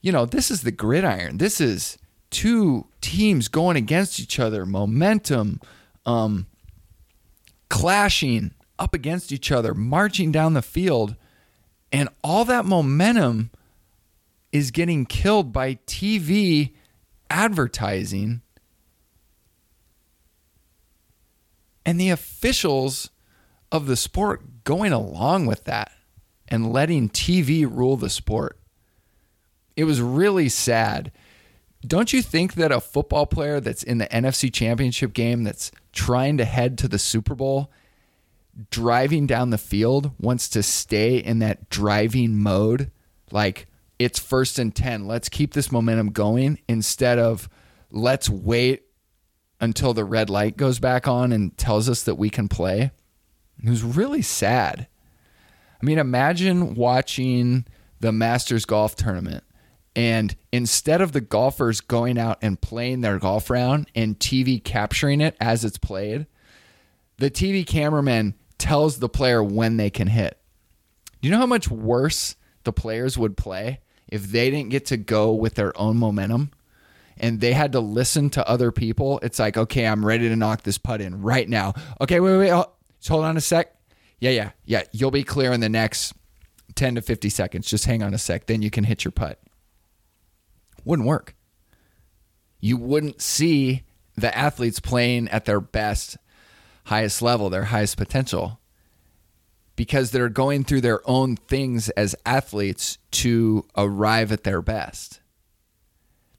you 0.00 0.12
know, 0.12 0.26
this 0.26 0.50
is 0.50 0.62
the 0.62 0.72
gridiron. 0.72 1.38
This 1.38 1.60
is 1.60 1.98
two 2.30 2.86
teams 3.00 3.48
going 3.48 3.76
against 3.76 4.18
each 4.20 4.38
other, 4.38 4.64
momentum, 4.64 5.60
um, 6.06 6.46
clashing 7.68 8.52
up 8.78 8.94
against 8.94 9.32
each 9.32 9.52
other, 9.52 9.74
marching 9.74 10.32
down 10.32 10.54
the 10.54 10.62
field. 10.62 11.16
And 11.90 12.08
all 12.24 12.44
that 12.46 12.64
momentum 12.64 13.50
is 14.52 14.70
getting 14.70 15.06
killed 15.06 15.52
by 15.52 15.76
TV 15.86 16.74
advertising. 17.30 18.42
And 21.84 21.98
the 21.98 22.10
officials 22.10 23.10
of 23.72 23.86
the 23.86 23.96
sport 23.96 24.64
going 24.64 24.92
along 24.92 25.46
with 25.46 25.64
that 25.64 25.90
and 26.46 26.72
letting 26.72 27.08
TV 27.08 27.66
rule 27.68 27.96
the 27.96 28.10
sport. 28.10 28.58
It 29.74 29.84
was 29.84 30.00
really 30.00 30.50
sad. 30.50 31.10
Don't 31.84 32.12
you 32.12 32.22
think 32.22 32.54
that 32.54 32.70
a 32.70 32.80
football 32.80 33.26
player 33.26 33.58
that's 33.58 33.82
in 33.82 33.98
the 33.98 34.06
NFC 34.06 34.52
championship 34.52 35.14
game 35.14 35.42
that's 35.42 35.72
trying 35.92 36.36
to 36.36 36.44
head 36.44 36.78
to 36.78 36.88
the 36.88 36.98
Super 36.98 37.34
Bowl, 37.34 37.72
driving 38.70 39.26
down 39.26 39.50
the 39.50 39.58
field, 39.58 40.12
wants 40.20 40.48
to 40.50 40.62
stay 40.62 41.16
in 41.16 41.40
that 41.40 41.70
driving 41.70 42.38
mode? 42.38 42.90
Like, 43.32 43.66
it's 44.04 44.18
first 44.18 44.58
and 44.58 44.74
10. 44.74 45.06
Let's 45.06 45.28
keep 45.28 45.54
this 45.54 45.72
momentum 45.72 46.10
going 46.10 46.58
instead 46.68 47.18
of 47.18 47.48
let's 47.90 48.28
wait 48.28 48.84
until 49.60 49.94
the 49.94 50.04
red 50.04 50.30
light 50.30 50.56
goes 50.56 50.78
back 50.78 51.06
on 51.06 51.32
and 51.32 51.56
tells 51.56 51.88
us 51.88 52.02
that 52.04 52.16
we 52.16 52.30
can 52.30 52.48
play. 52.48 52.90
It 53.62 53.70
was 53.70 53.82
really 53.84 54.22
sad. 54.22 54.88
I 55.80 55.86
mean, 55.86 55.98
imagine 55.98 56.74
watching 56.74 57.66
the 58.00 58.12
Masters 58.12 58.64
golf 58.64 58.96
tournament 58.96 59.44
and 59.94 60.34
instead 60.52 61.00
of 61.00 61.12
the 61.12 61.20
golfers 61.20 61.80
going 61.80 62.18
out 62.18 62.38
and 62.40 62.60
playing 62.60 63.02
their 63.02 63.18
golf 63.18 63.50
round 63.50 63.90
and 63.94 64.18
TV 64.18 64.62
capturing 64.62 65.20
it 65.20 65.36
as 65.40 65.64
it's 65.64 65.78
played, 65.78 66.26
the 67.18 67.30
TV 67.30 67.66
cameraman 67.66 68.34
tells 68.58 68.98
the 68.98 69.08
player 69.08 69.42
when 69.42 69.76
they 69.76 69.90
can 69.90 70.08
hit. 70.08 70.38
Do 71.20 71.28
you 71.28 71.32
know 71.32 71.38
how 71.38 71.46
much 71.46 71.70
worse 71.70 72.36
the 72.64 72.72
players 72.72 73.18
would 73.18 73.36
play 73.36 73.80
if 74.12 74.24
they 74.24 74.50
didn't 74.50 74.68
get 74.68 74.84
to 74.86 74.98
go 74.98 75.32
with 75.32 75.54
their 75.54 75.76
own 75.80 75.96
momentum 75.96 76.50
and 77.16 77.40
they 77.40 77.54
had 77.54 77.72
to 77.72 77.80
listen 77.80 78.28
to 78.28 78.46
other 78.46 78.70
people, 78.70 79.18
it's 79.22 79.38
like, 79.38 79.56
okay, 79.56 79.86
I'm 79.86 80.04
ready 80.04 80.28
to 80.28 80.36
knock 80.36 80.64
this 80.64 80.76
putt 80.76 81.00
in 81.00 81.22
right 81.22 81.48
now. 81.48 81.72
Okay, 81.98 82.20
wait, 82.20 82.36
wait, 82.36 82.50
wait. 82.50 82.66
Just 82.98 83.08
hold 83.08 83.24
on 83.24 83.38
a 83.38 83.40
sec. 83.40 83.74
Yeah, 84.20 84.30
yeah, 84.30 84.50
yeah. 84.66 84.82
You'll 84.92 85.10
be 85.10 85.24
clear 85.24 85.50
in 85.50 85.60
the 85.60 85.70
next 85.70 86.12
10 86.74 86.96
to 86.96 87.00
50 87.00 87.30
seconds. 87.30 87.66
Just 87.66 87.86
hang 87.86 88.02
on 88.02 88.12
a 88.12 88.18
sec. 88.18 88.46
Then 88.46 88.60
you 88.60 88.70
can 88.70 88.84
hit 88.84 89.02
your 89.02 89.12
putt. 89.12 89.40
Wouldn't 90.84 91.08
work. 91.08 91.34
You 92.60 92.76
wouldn't 92.76 93.22
see 93.22 93.82
the 94.14 94.36
athletes 94.36 94.78
playing 94.78 95.28
at 95.28 95.46
their 95.46 95.60
best, 95.60 96.18
highest 96.84 97.22
level, 97.22 97.48
their 97.48 97.64
highest 97.64 97.96
potential 97.96 98.60
because 99.76 100.10
they're 100.10 100.28
going 100.28 100.64
through 100.64 100.82
their 100.82 101.00
own 101.08 101.36
things 101.36 101.88
as 101.90 102.14
athletes 102.26 102.98
to 103.10 103.64
arrive 103.76 104.32
at 104.32 104.44
their 104.44 104.62
best. 104.62 105.20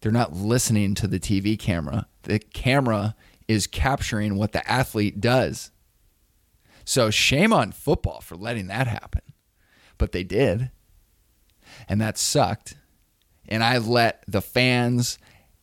They're 0.02 0.12
not 0.12 0.34
listening 0.34 0.96
to 0.96 1.08
the 1.08 1.20
TV 1.20 1.58
camera. 1.58 2.08
The 2.24 2.40
camera 2.40 3.16
is 3.48 3.68
capturing 3.68 4.36
what 4.36 4.52
the 4.52 4.70
athlete 4.70 5.22
does. 5.22 5.72
So 6.86 7.10
shame 7.10 7.54
on 7.54 7.72
football 7.72 8.22
for 8.22 8.36
letting 8.36 8.68
that 8.68 8.88
happen. 8.88 9.22
But 9.98 10.12
they 10.12 10.24
did. 10.24 10.72
And 11.88 12.02
that 12.02 12.18
sucked. 12.18 12.76
And 13.48 13.64
I 13.64 13.78
let 13.78 14.24
the 14.28 14.42
fans 14.42 15.18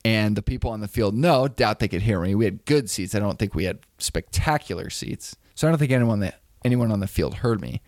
and 0.05 0.37
the 0.37 0.43
people 0.43 0.71
on 0.71 0.81
the 0.81 0.89
field 0.89 1.15
know, 1.15 1.47
doubt 1.47 1.79
they 1.79 1.89
could 1.89 2.03
hear 2.03 2.21
me. 2.21 2.35
We 2.35 2.47
had 2.47 2.65
good 2.65 2.89
seats. 2.89 3.15
I 3.15 3.19
don't 3.19 3.39
think 3.39 3.55
we 3.55 3.65
had 3.65 3.81
spectacular 3.99 4.89
seats. 4.89 5.37
So 5.55 5.69
I 5.69 5.71
don't 5.71 5.79
think 5.79 5.93
anyone 5.93 6.21
that 6.21 6.39
anyone 6.64 6.92
on 6.92 7.01
the 7.01 7.07
field 7.07 7.37
heard 7.37 7.61
me. 7.61 7.83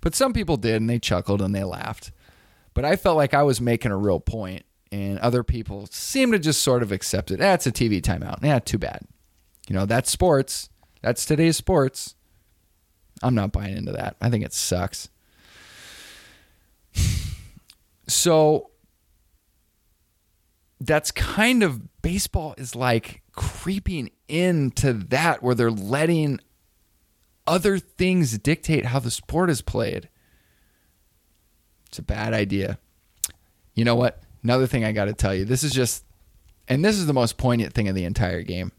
But 0.00 0.14
some 0.14 0.32
people 0.32 0.56
did 0.56 0.76
and 0.76 0.88
they 0.88 0.98
chuckled 0.98 1.42
and 1.42 1.54
they 1.54 1.64
laughed. 1.64 2.12
But 2.74 2.84
I 2.84 2.96
felt 2.96 3.16
like 3.16 3.34
I 3.34 3.42
was 3.42 3.60
making 3.60 3.92
a 3.92 3.96
real 3.96 4.20
point 4.20 4.64
and 4.92 5.18
other 5.18 5.42
people 5.42 5.88
seemed 5.90 6.32
to 6.32 6.38
just 6.38 6.62
sort 6.62 6.82
of 6.82 6.92
accept 6.92 7.30
it. 7.30 7.38
That's 7.38 7.66
eh, 7.66 7.70
a 7.70 7.72
TV 7.72 8.00
timeout. 8.00 8.42
Yeah, 8.42 8.58
too 8.58 8.78
bad. 8.78 9.02
You 9.68 9.74
know, 9.74 9.86
that's 9.86 10.10
sports. 10.10 10.68
That's 11.02 11.24
today's 11.24 11.56
sports. 11.56 12.14
I'm 13.22 13.34
not 13.34 13.52
buying 13.52 13.76
into 13.76 13.92
that. 13.92 14.16
I 14.20 14.30
think 14.30 14.44
it 14.44 14.52
sucks. 14.52 15.08
so 18.08 18.70
that's 20.80 21.10
kind 21.10 21.62
of 21.62 22.02
baseball 22.02 22.54
is 22.58 22.74
like 22.74 23.22
creeping 23.32 24.10
into 24.28 24.92
that 24.92 25.42
where 25.42 25.54
they're 25.54 25.70
letting 25.70 26.40
other 27.46 27.78
things 27.78 28.38
dictate 28.38 28.86
how 28.86 28.98
the 28.98 29.10
sport 29.10 29.50
is 29.50 29.62
played. 29.62 30.08
It's 31.88 31.98
a 31.98 32.02
bad 32.02 32.34
idea. 32.34 32.78
You 33.74 33.84
know 33.84 33.94
what? 33.94 34.22
Another 34.42 34.66
thing 34.66 34.84
I 34.84 34.92
got 34.92 35.06
to 35.06 35.12
tell 35.12 35.34
you. 35.34 35.44
This 35.44 35.62
is 35.62 35.72
just, 35.72 36.04
and 36.68 36.84
this 36.84 36.96
is 36.96 37.06
the 37.06 37.12
most 37.12 37.36
poignant 37.36 37.72
thing 37.74 37.88
of 37.88 37.94
the 37.94 38.04
entire 38.04 38.42
game. 38.42 38.72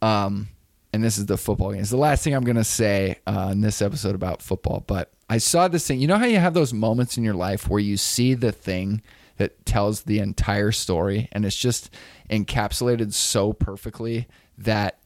Um, 0.00 0.48
and 0.92 1.02
this 1.02 1.16
is 1.16 1.26
the 1.26 1.36
football 1.36 1.72
game. 1.72 1.80
It's 1.80 1.90
the 1.90 1.96
last 1.96 2.24
thing 2.24 2.34
I'm 2.34 2.44
going 2.44 2.56
to 2.56 2.64
say 2.64 3.18
uh, 3.26 3.50
in 3.52 3.60
this 3.60 3.80
episode 3.80 4.14
about 4.14 4.42
football. 4.42 4.84
But 4.86 5.12
I 5.30 5.38
saw 5.38 5.68
this 5.68 5.86
thing. 5.86 6.00
You 6.00 6.08
know 6.08 6.18
how 6.18 6.26
you 6.26 6.38
have 6.38 6.54
those 6.54 6.74
moments 6.74 7.16
in 7.16 7.24
your 7.24 7.34
life 7.34 7.68
where 7.68 7.80
you 7.80 7.96
see 7.96 8.34
the 8.34 8.52
thing 8.52 9.02
that 9.38 9.64
tells 9.64 10.02
the 10.02 10.18
entire 10.18 10.72
story, 10.72 11.28
and 11.32 11.46
it's 11.46 11.56
just 11.56 11.90
encapsulated 12.28 13.12
so 13.12 13.52
perfectly 13.52 14.28
that 14.58 14.98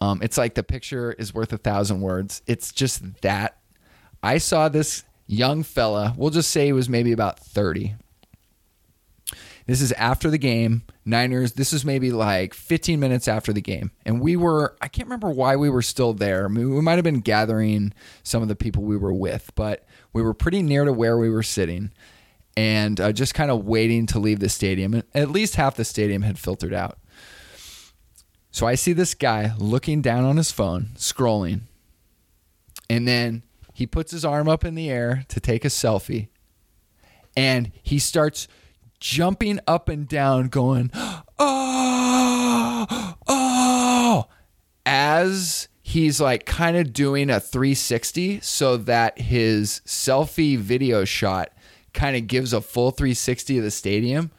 um, 0.00 0.20
it's 0.22 0.38
like 0.38 0.54
the 0.54 0.62
picture 0.62 1.12
is 1.12 1.34
worth 1.34 1.52
a 1.52 1.58
thousand 1.58 2.00
words. 2.00 2.42
It's 2.46 2.72
just 2.72 3.20
that. 3.22 3.58
I 4.22 4.38
saw 4.38 4.68
this 4.68 5.04
young 5.26 5.62
fella. 5.62 6.14
We'll 6.16 6.30
just 6.30 6.50
say 6.50 6.66
he 6.66 6.72
was 6.72 6.88
maybe 6.88 7.12
about 7.12 7.38
30. 7.38 7.94
This 9.66 9.80
is 9.80 9.92
after 9.92 10.30
the 10.30 10.38
game. 10.38 10.82
Niners, 11.04 11.52
this 11.52 11.72
is 11.72 11.84
maybe 11.84 12.10
like 12.10 12.54
15 12.54 12.98
minutes 12.98 13.28
after 13.28 13.52
the 13.52 13.60
game. 13.60 13.92
And 14.04 14.20
we 14.20 14.36
were, 14.36 14.76
I 14.80 14.88
can't 14.88 15.06
remember 15.06 15.30
why 15.30 15.56
we 15.56 15.70
were 15.70 15.82
still 15.82 16.12
there. 16.12 16.46
I 16.46 16.48
mean, 16.48 16.74
we 16.74 16.80
might 16.80 16.96
have 16.96 17.04
been 17.04 17.20
gathering 17.20 17.92
some 18.22 18.42
of 18.42 18.48
the 18.48 18.56
people 18.56 18.82
we 18.82 18.96
were 18.96 19.12
with, 19.12 19.52
but 19.54 19.86
we 20.12 20.22
were 20.22 20.34
pretty 20.34 20.62
near 20.62 20.84
to 20.84 20.92
where 20.92 21.16
we 21.18 21.30
were 21.30 21.42
sitting 21.42 21.92
and 22.56 23.00
uh, 23.00 23.12
just 23.12 23.34
kind 23.34 23.50
of 23.50 23.64
waiting 23.64 24.06
to 24.06 24.18
leave 24.18 24.40
the 24.40 24.48
stadium. 24.48 25.02
At 25.14 25.30
least 25.30 25.54
half 25.54 25.76
the 25.76 25.84
stadium 25.84 26.22
had 26.22 26.38
filtered 26.38 26.74
out. 26.74 26.98
So 28.50 28.66
I 28.66 28.74
see 28.74 28.92
this 28.92 29.14
guy 29.14 29.52
looking 29.58 30.02
down 30.02 30.24
on 30.24 30.36
his 30.36 30.50
phone, 30.50 30.90
scrolling. 30.96 31.60
And 32.88 33.06
then 33.06 33.44
he 33.72 33.86
puts 33.86 34.10
his 34.12 34.24
arm 34.24 34.48
up 34.48 34.64
in 34.64 34.74
the 34.74 34.90
air 34.90 35.24
to 35.28 35.40
take 35.40 35.64
a 35.64 35.68
selfie. 35.68 36.28
And 37.36 37.70
he 37.82 37.98
starts 37.98 38.48
jumping 38.98 39.60
up 39.66 39.88
and 39.88 40.08
down, 40.08 40.48
going, 40.48 40.90
oh, 41.38 42.86
oh, 43.28 44.26
as 44.84 45.68
he's 45.82 46.20
like 46.20 46.44
kind 46.46 46.76
of 46.76 46.92
doing 46.92 47.30
a 47.30 47.40
360 47.40 48.40
so 48.40 48.76
that 48.76 49.18
his 49.18 49.80
selfie 49.86 50.56
video 50.56 51.04
shot 51.04 51.52
kind 51.92 52.16
of 52.16 52.26
gives 52.26 52.52
a 52.52 52.60
full 52.60 52.90
360 52.90 53.58
of 53.58 53.64
the 53.64 53.70
stadium. 53.70 54.30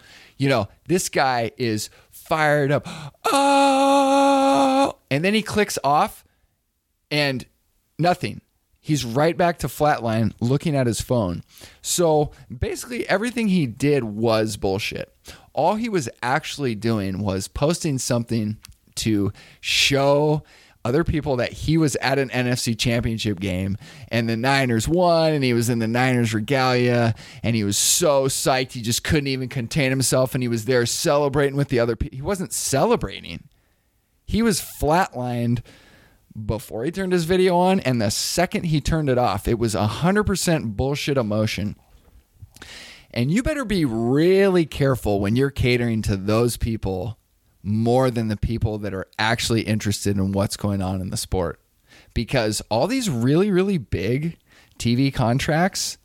You 0.41 0.49
know, 0.49 0.69
this 0.87 1.07
guy 1.07 1.51
is 1.57 1.91
fired 2.09 2.71
up. 2.71 2.87
Oh, 3.25 4.97
and 5.11 5.23
then 5.23 5.35
he 5.35 5.43
clicks 5.43 5.77
off 5.83 6.25
and 7.11 7.45
nothing 7.99 8.41
he's 8.79 9.05
right 9.05 9.37
back 9.37 9.59
to 9.59 9.67
flatline 9.67 10.33
looking 10.39 10.75
at 10.75 10.87
his 10.87 10.99
phone. 10.99 11.43
So 11.83 12.31
basically, 12.49 13.07
everything 13.07 13.49
he 13.49 13.67
did 13.67 14.03
was 14.03 14.57
bullshit. 14.57 15.13
All 15.53 15.75
he 15.75 15.89
was 15.89 16.09
actually 16.23 16.73
doing 16.73 17.19
was 17.19 17.47
posting 17.47 17.99
something 17.99 18.57
to 18.95 19.31
show 19.59 20.41
other 20.83 21.03
people 21.03 21.35
that 21.37 21.53
he 21.53 21.77
was 21.77 21.95
at 21.97 22.17
an 22.17 22.29
NFC 22.29 22.77
championship 22.77 23.39
game 23.39 23.77
and 24.09 24.27
the 24.27 24.37
Niners 24.37 24.87
won 24.87 25.33
and 25.33 25.43
he 25.43 25.53
was 25.53 25.69
in 25.69 25.79
the 25.79 25.87
Niners 25.87 26.33
regalia 26.33 27.13
and 27.43 27.55
he 27.55 27.63
was 27.63 27.77
so 27.77 28.25
psyched 28.25 28.71
he 28.71 28.81
just 28.81 29.03
couldn't 29.03 29.27
even 29.27 29.49
contain 29.49 29.91
himself 29.91 30.33
and 30.33 30.43
he 30.43 30.47
was 30.47 30.65
there 30.65 30.85
celebrating 30.85 31.55
with 31.55 31.69
the 31.69 31.79
other 31.79 31.95
people. 31.95 32.15
He 32.15 32.23
wasn't 32.23 32.53
celebrating. 32.53 33.47
He 34.25 34.41
was 34.41 34.59
flatlined 34.59 35.61
before 36.45 36.83
he 36.85 36.91
turned 36.91 37.13
his 37.13 37.25
video 37.25 37.57
on 37.57 37.79
and 37.81 38.01
the 38.01 38.09
second 38.09 38.63
he 38.63 38.79
turned 38.79 39.09
it 39.09 39.17
off 39.17 39.47
it 39.47 39.59
was 39.59 39.75
100% 39.75 40.75
bullshit 40.75 41.17
emotion 41.17 41.75
and 43.13 43.29
you 43.29 43.43
better 43.43 43.65
be 43.65 43.83
really 43.83 44.65
careful 44.65 45.19
when 45.19 45.35
you're 45.35 45.49
catering 45.49 46.01
to 46.01 46.15
those 46.15 46.55
people 46.55 47.17
more 47.63 48.09
than 48.09 48.27
the 48.27 48.37
people 48.37 48.77
that 48.79 48.93
are 48.93 49.07
actually 49.19 49.61
interested 49.61 50.17
in 50.17 50.31
what's 50.31 50.57
going 50.57 50.81
on 50.81 51.01
in 51.01 51.09
the 51.09 51.17
sport. 51.17 51.59
Because 52.13 52.61
all 52.69 52.87
these 52.87 53.09
really 53.09 53.51
really 53.51 53.77
big 53.77 54.37
TV 54.77 55.13
contracts 55.13 55.97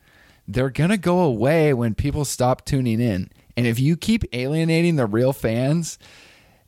they're 0.49 0.71
going 0.71 0.91
to 0.91 0.97
go 0.97 1.21
away 1.21 1.75
when 1.75 1.93
people 1.93 2.25
stop 2.25 2.65
tuning 2.65 3.01
in. 3.01 3.29
And 3.57 3.67
if 3.67 3.81
you 3.81 3.97
keep 3.97 4.23
alienating 4.33 4.95
the 4.95 5.07
real 5.07 5.33
fans 5.33 5.99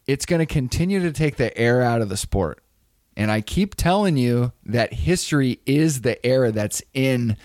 it's 0.08 0.24
going 0.24 0.40
to 0.40 0.46
continue 0.46 1.00
to 1.00 1.12
take 1.12 1.36
the 1.36 1.56
air 1.56 1.82
out 1.82 2.00
of 2.00 2.08
the 2.08 2.16
sport. 2.16 2.60
And 3.16 3.30
I 3.30 3.42
keep 3.42 3.74
telling 3.74 4.16
you 4.16 4.52
that 4.64 4.94
history 4.94 5.60
is 5.66 6.00
the 6.00 6.24
era 6.26 6.50
that's 6.50 6.82
in 6.94 7.36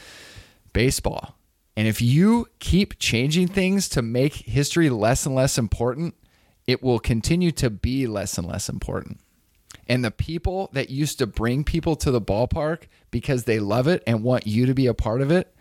baseball. 0.71 1.35
And 1.75 1.87
if 1.87 2.01
you 2.01 2.47
keep 2.59 2.99
changing 2.99 3.49
things 3.49 3.89
to 3.89 4.01
make 4.01 4.33
history 4.33 4.89
less 4.89 5.25
and 5.25 5.35
less 5.35 5.57
important, 5.57 6.15
it 6.67 6.81
will 6.81 6.99
continue 6.99 7.51
to 7.51 7.69
be 7.69 8.07
less 8.07 8.37
and 8.37 8.47
less 8.47 8.69
important. 8.69 9.19
And 9.87 10.03
the 10.03 10.11
people 10.11 10.69
that 10.73 10.89
used 10.89 11.19
to 11.19 11.27
bring 11.27 11.63
people 11.63 11.95
to 11.97 12.11
the 12.11 12.21
ballpark 12.21 12.83
because 13.11 13.43
they 13.43 13.59
love 13.59 13.87
it 13.87 14.01
and 14.07 14.23
want 14.23 14.47
you 14.47 14.65
to 14.65 14.73
be 14.73 14.87
a 14.87 14.93
part 14.93 15.21
of 15.21 15.31
it, 15.31 15.53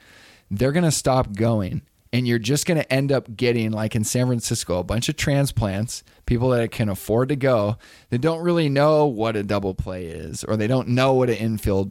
they're 0.50 0.72
going 0.72 0.84
to 0.84 0.92
stop 0.92 1.34
going 1.34 1.82
and 2.12 2.28
you're 2.28 2.38
just 2.38 2.66
going 2.66 2.78
to 2.78 2.92
end 2.92 3.10
up 3.10 3.36
getting 3.36 3.72
like 3.72 3.96
in 3.96 4.04
San 4.04 4.26
Francisco 4.26 4.78
a 4.78 4.84
bunch 4.84 5.08
of 5.08 5.16
transplants, 5.16 6.04
people 6.26 6.50
that 6.50 6.70
can 6.70 6.88
afford 6.88 7.30
to 7.30 7.36
go, 7.36 7.78
that 8.10 8.20
don't 8.20 8.42
really 8.42 8.68
know 8.68 9.06
what 9.06 9.34
a 9.34 9.42
double 9.42 9.74
play 9.74 10.06
is 10.06 10.44
or 10.44 10.56
they 10.56 10.66
don't 10.66 10.88
know 10.88 11.14
what 11.14 11.30
an 11.30 11.36
infield 11.36 11.90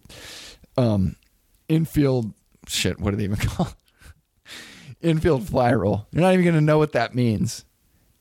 um 0.77 1.15
infield 1.67 2.33
shit, 2.67 2.99
what 2.99 3.11
do 3.11 3.17
they 3.17 3.23
even 3.23 3.35
call 3.47 3.67
it? 3.67 3.73
infield 5.01 5.47
fly 5.47 5.71
rule. 5.71 6.07
You're 6.11 6.21
not 6.21 6.33
even 6.33 6.45
going 6.45 6.55
to 6.55 6.61
know 6.61 6.77
what 6.77 6.93
that 6.93 7.15
means. 7.15 7.65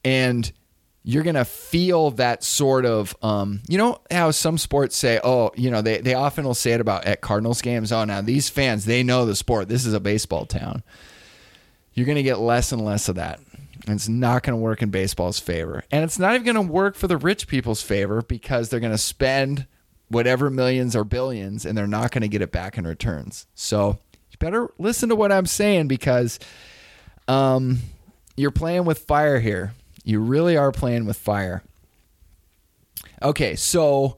And 0.04 0.50
you're 1.02 1.22
going 1.22 1.34
to 1.34 1.44
feel 1.44 2.10
that 2.12 2.44
sort 2.44 2.84
of 2.84 3.16
um, 3.22 3.60
you 3.68 3.78
know 3.78 4.00
how 4.10 4.30
some 4.30 4.58
sports 4.58 4.96
say 4.96 5.20
oh 5.22 5.50
you 5.56 5.70
know 5.70 5.82
they, 5.82 5.98
they 5.98 6.14
often 6.14 6.44
will 6.44 6.54
say 6.54 6.72
it 6.72 6.80
about 6.80 7.04
at 7.06 7.20
cardinals 7.20 7.62
games 7.62 7.90
oh 7.92 8.04
now 8.04 8.20
these 8.20 8.48
fans 8.48 8.84
they 8.84 9.02
know 9.02 9.24
the 9.24 9.34
sport 9.34 9.68
this 9.68 9.86
is 9.86 9.94
a 9.94 10.00
baseball 10.00 10.44
town 10.44 10.82
you're 11.94 12.06
going 12.06 12.16
to 12.16 12.22
get 12.22 12.38
less 12.38 12.72
and 12.72 12.84
less 12.84 13.08
of 13.08 13.16
that. 13.16 13.40
And 13.86 13.94
it's 13.94 14.08
not 14.08 14.42
going 14.42 14.56
to 14.56 14.62
work 14.62 14.82
in 14.82 14.90
baseball's 14.90 15.38
favor. 15.38 15.84
And 15.90 16.04
it's 16.04 16.18
not 16.18 16.34
even 16.34 16.44
going 16.44 16.66
to 16.66 16.72
work 16.72 16.96
for 16.96 17.06
the 17.06 17.16
rich 17.16 17.46
people's 17.46 17.82
favor 17.82 18.22
because 18.22 18.68
they're 18.68 18.80
going 18.80 18.92
to 18.92 18.98
spend 18.98 19.66
whatever 20.08 20.50
millions 20.50 20.94
or 20.94 21.04
billions 21.04 21.64
and 21.64 21.76
they're 21.76 21.86
not 21.86 22.10
going 22.10 22.22
to 22.22 22.28
get 22.28 22.42
it 22.42 22.52
back 22.52 22.76
in 22.76 22.86
returns. 22.86 23.46
So 23.54 23.98
you 24.30 24.38
better 24.38 24.68
listen 24.78 25.08
to 25.08 25.16
what 25.16 25.32
I'm 25.32 25.46
saying 25.46 25.88
because 25.88 26.38
um, 27.26 27.78
you're 28.36 28.50
playing 28.50 28.84
with 28.84 29.00
fire 29.00 29.40
here. 29.40 29.74
You 30.04 30.20
really 30.20 30.56
are 30.56 30.72
playing 30.72 31.06
with 31.06 31.16
fire. 31.16 31.62
Okay, 33.22 33.54
so 33.56 34.16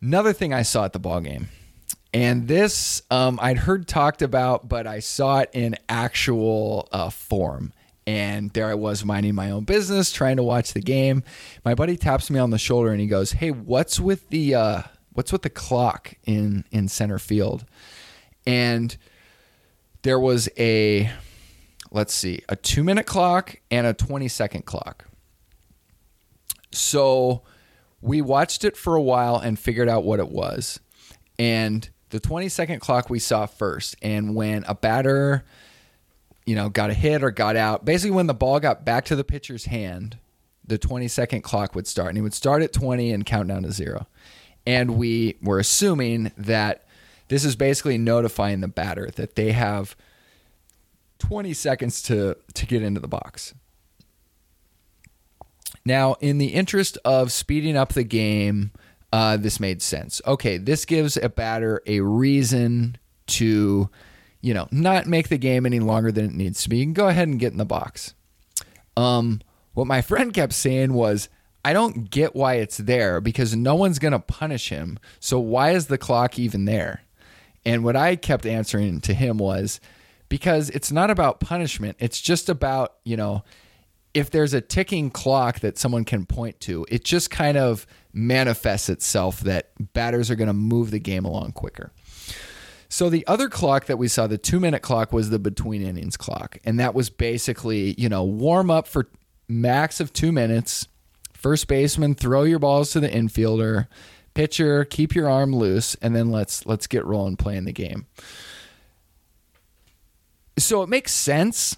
another 0.00 0.32
thing 0.32 0.54
I 0.54 0.62
saw 0.62 0.84
at 0.84 0.92
the 0.92 0.98
ball 0.98 1.20
game 1.20 1.48
and 2.12 2.48
this 2.48 3.02
um, 3.10 3.38
I'd 3.40 3.58
heard 3.58 3.86
talked 3.86 4.22
about, 4.22 4.68
but 4.68 4.86
I 4.86 5.00
saw 5.00 5.40
it 5.40 5.50
in 5.52 5.76
actual 5.88 6.88
uh, 6.92 7.10
form. 7.10 7.72
And 8.06 8.50
there 8.50 8.66
I 8.66 8.74
was 8.74 9.04
minding 9.04 9.36
my 9.36 9.50
own 9.50 9.64
business, 9.64 10.10
trying 10.10 10.36
to 10.38 10.42
watch 10.42 10.72
the 10.72 10.80
game. 10.80 11.22
My 11.64 11.74
buddy 11.74 11.96
taps 11.96 12.30
me 12.30 12.40
on 12.40 12.50
the 12.50 12.58
shoulder 12.58 12.90
and 12.90 13.00
he 13.00 13.06
goes, 13.06 13.32
"Hey, 13.32 13.52
what's 13.52 14.00
with 14.00 14.28
the 14.30 14.54
uh, 14.54 14.82
what's 15.12 15.30
with 15.30 15.42
the 15.42 15.50
clock 15.50 16.14
in 16.24 16.64
in 16.72 16.88
center 16.88 17.20
field?" 17.20 17.64
And 18.46 18.96
there 20.02 20.18
was 20.18 20.48
a 20.58 21.10
let's 21.90 22.14
see, 22.14 22.42
a 22.48 22.56
two 22.56 22.84
minute 22.84 23.06
clock 23.06 23.56
and 23.70 23.86
a 23.86 23.94
20 23.94 24.28
second 24.28 24.64
clock. 24.64 25.06
So 26.72 27.42
we 28.00 28.22
watched 28.22 28.64
it 28.64 28.76
for 28.76 28.94
a 28.94 29.02
while 29.02 29.36
and 29.36 29.58
figured 29.58 29.88
out 29.88 30.04
what 30.04 30.20
it 30.20 30.28
was. 30.28 30.80
And 31.38 31.88
the 32.10 32.20
20 32.20 32.48
second 32.48 32.80
clock 32.80 33.10
we 33.10 33.18
saw 33.18 33.46
first. 33.46 33.96
And 34.02 34.34
when 34.34 34.64
a 34.64 34.74
batter, 34.74 35.44
you 36.46 36.54
know, 36.54 36.68
got 36.68 36.90
a 36.90 36.94
hit 36.94 37.22
or 37.22 37.30
got 37.30 37.56
out, 37.56 37.84
basically 37.84 38.12
when 38.12 38.26
the 38.26 38.34
ball 38.34 38.60
got 38.60 38.84
back 38.84 39.04
to 39.06 39.16
the 39.16 39.24
pitcher's 39.24 39.66
hand, 39.66 40.18
the 40.64 40.78
20 40.78 41.08
second 41.08 41.42
clock 41.42 41.74
would 41.74 41.86
start. 41.86 42.10
And 42.10 42.18
he 42.18 42.22
would 42.22 42.34
start 42.34 42.62
at 42.62 42.72
20 42.72 43.10
and 43.12 43.26
count 43.26 43.48
down 43.48 43.62
to 43.64 43.72
zero. 43.72 44.06
And 44.66 44.96
we 44.96 45.36
were 45.42 45.58
assuming 45.58 46.32
that 46.36 46.84
this 47.28 47.44
is 47.44 47.56
basically 47.56 47.98
notifying 47.98 48.60
the 48.60 48.68
batter 48.68 49.10
that 49.16 49.34
they 49.34 49.52
have 49.52 49.96
20 51.20 51.54
seconds 51.54 52.02
to, 52.02 52.36
to 52.54 52.66
get 52.66 52.82
into 52.82 53.00
the 53.00 53.08
box. 53.08 53.54
Now, 55.84 56.16
in 56.20 56.38
the 56.38 56.48
interest 56.48 56.98
of 57.04 57.32
speeding 57.32 57.76
up 57.76 57.92
the 57.92 58.04
game, 58.04 58.72
uh, 59.12 59.36
this 59.36 59.60
made 59.60 59.82
sense. 59.82 60.20
Okay, 60.26 60.58
this 60.58 60.84
gives 60.84 61.16
a 61.16 61.28
batter 61.28 61.80
a 61.86 62.00
reason 62.00 62.96
to, 63.28 63.88
you 64.40 64.54
know, 64.54 64.68
not 64.70 65.06
make 65.06 65.28
the 65.28 65.38
game 65.38 65.64
any 65.64 65.80
longer 65.80 66.12
than 66.12 66.26
it 66.26 66.34
needs 66.34 66.62
to 66.62 66.68
be. 66.68 66.78
You 66.78 66.84
can 66.84 66.92
go 66.92 67.08
ahead 67.08 67.28
and 67.28 67.40
get 67.40 67.52
in 67.52 67.58
the 67.58 67.64
box. 67.64 68.14
Um, 68.96 69.40
what 69.74 69.86
my 69.86 70.02
friend 70.02 70.32
kept 70.34 70.52
saying 70.52 70.92
was, 70.92 71.28
I 71.64 71.72
don't 71.72 72.10
get 72.10 72.34
why 72.34 72.54
it's 72.54 72.78
there 72.78 73.20
because 73.20 73.54
no 73.54 73.74
one's 73.74 73.98
going 73.98 74.12
to 74.12 74.18
punish 74.18 74.70
him. 74.70 74.98
So 75.18 75.38
why 75.38 75.72
is 75.72 75.86
the 75.86 75.98
clock 75.98 76.38
even 76.38 76.64
there? 76.64 77.02
And 77.64 77.84
what 77.84 77.96
I 77.96 78.16
kept 78.16 78.46
answering 78.46 79.00
to 79.02 79.12
him 79.12 79.36
was 79.36 79.80
because 80.30 80.70
it's 80.70 80.90
not 80.90 81.10
about 81.10 81.40
punishment. 81.40 81.96
It's 81.98 82.18
just 82.18 82.48
about, 82.48 82.94
you 83.04 83.18
know, 83.18 83.44
if 84.14 84.30
there's 84.30 84.54
a 84.54 84.60
ticking 84.62 85.10
clock 85.10 85.60
that 85.60 85.76
someone 85.76 86.04
can 86.04 86.24
point 86.24 86.58
to, 86.60 86.86
it 86.88 87.04
just 87.04 87.30
kind 87.30 87.58
of 87.58 87.86
manifests 88.14 88.88
itself 88.88 89.40
that 89.40 89.70
batters 89.92 90.30
are 90.30 90.36
going 90.36 90.48
to 90.48 90.54
move 90.54 90.90
the 90.90 90.98
game 90.98 91.26
along 91.26 91.52
quicker. 91.52 91.92
So 92.88 93.10
the 93.10 93.26
other 93.26 93.48
clock 93.48 93.86
that 93.86 93.98
we 93.98 94.08
saw, 94.08 94.26
the 94.26 94.38
two 94.38 94.58
minute 94.58 94.82
clock, 94.82 95.12
was 95.12 95.30
the 95.30 95.38
between 95.38 95.82
innings 95.82 96.16
clock. 96.16 96.58
And 96.64 96.80
that 96.80 96.94
was 96.94 97.10
basically, 97.10 97.94
you 97.98 98.08
know, 98.08 98.24
warm 98.24 98.70
up 98.70 98.88
for 98.88 99.08
max 99.48 100.00
of 100.00 100.12
two 100.12 100.32
minutes. 100.32 100.88
First 101.32 101.68
baseman, 101.68 102.14
throw 102.14 102.42
your 102.44 102.58
balls 102.58 102.90
to 102.92 103.00
the 103.00 103.08
infielder. 103.08 103.86
Pitcher, 104.34 104.84
keep 104.84 105.14
your 105.14 105.28
arm 105.28 105.54
loose, 105.54 105.96
and 105.96 106.14
then 106.14 106.30
let's 106.30 106.64
let's 106.66 106.86
get 106.86 107.04
rolling 107.04 107.36
playing 107.36 107.64
the 107.64 107.72
game. 107.72 108.06
So 110.60 110.82
it 110.82 110.88
makes 110.88 111.12
sense, 111.12 111.76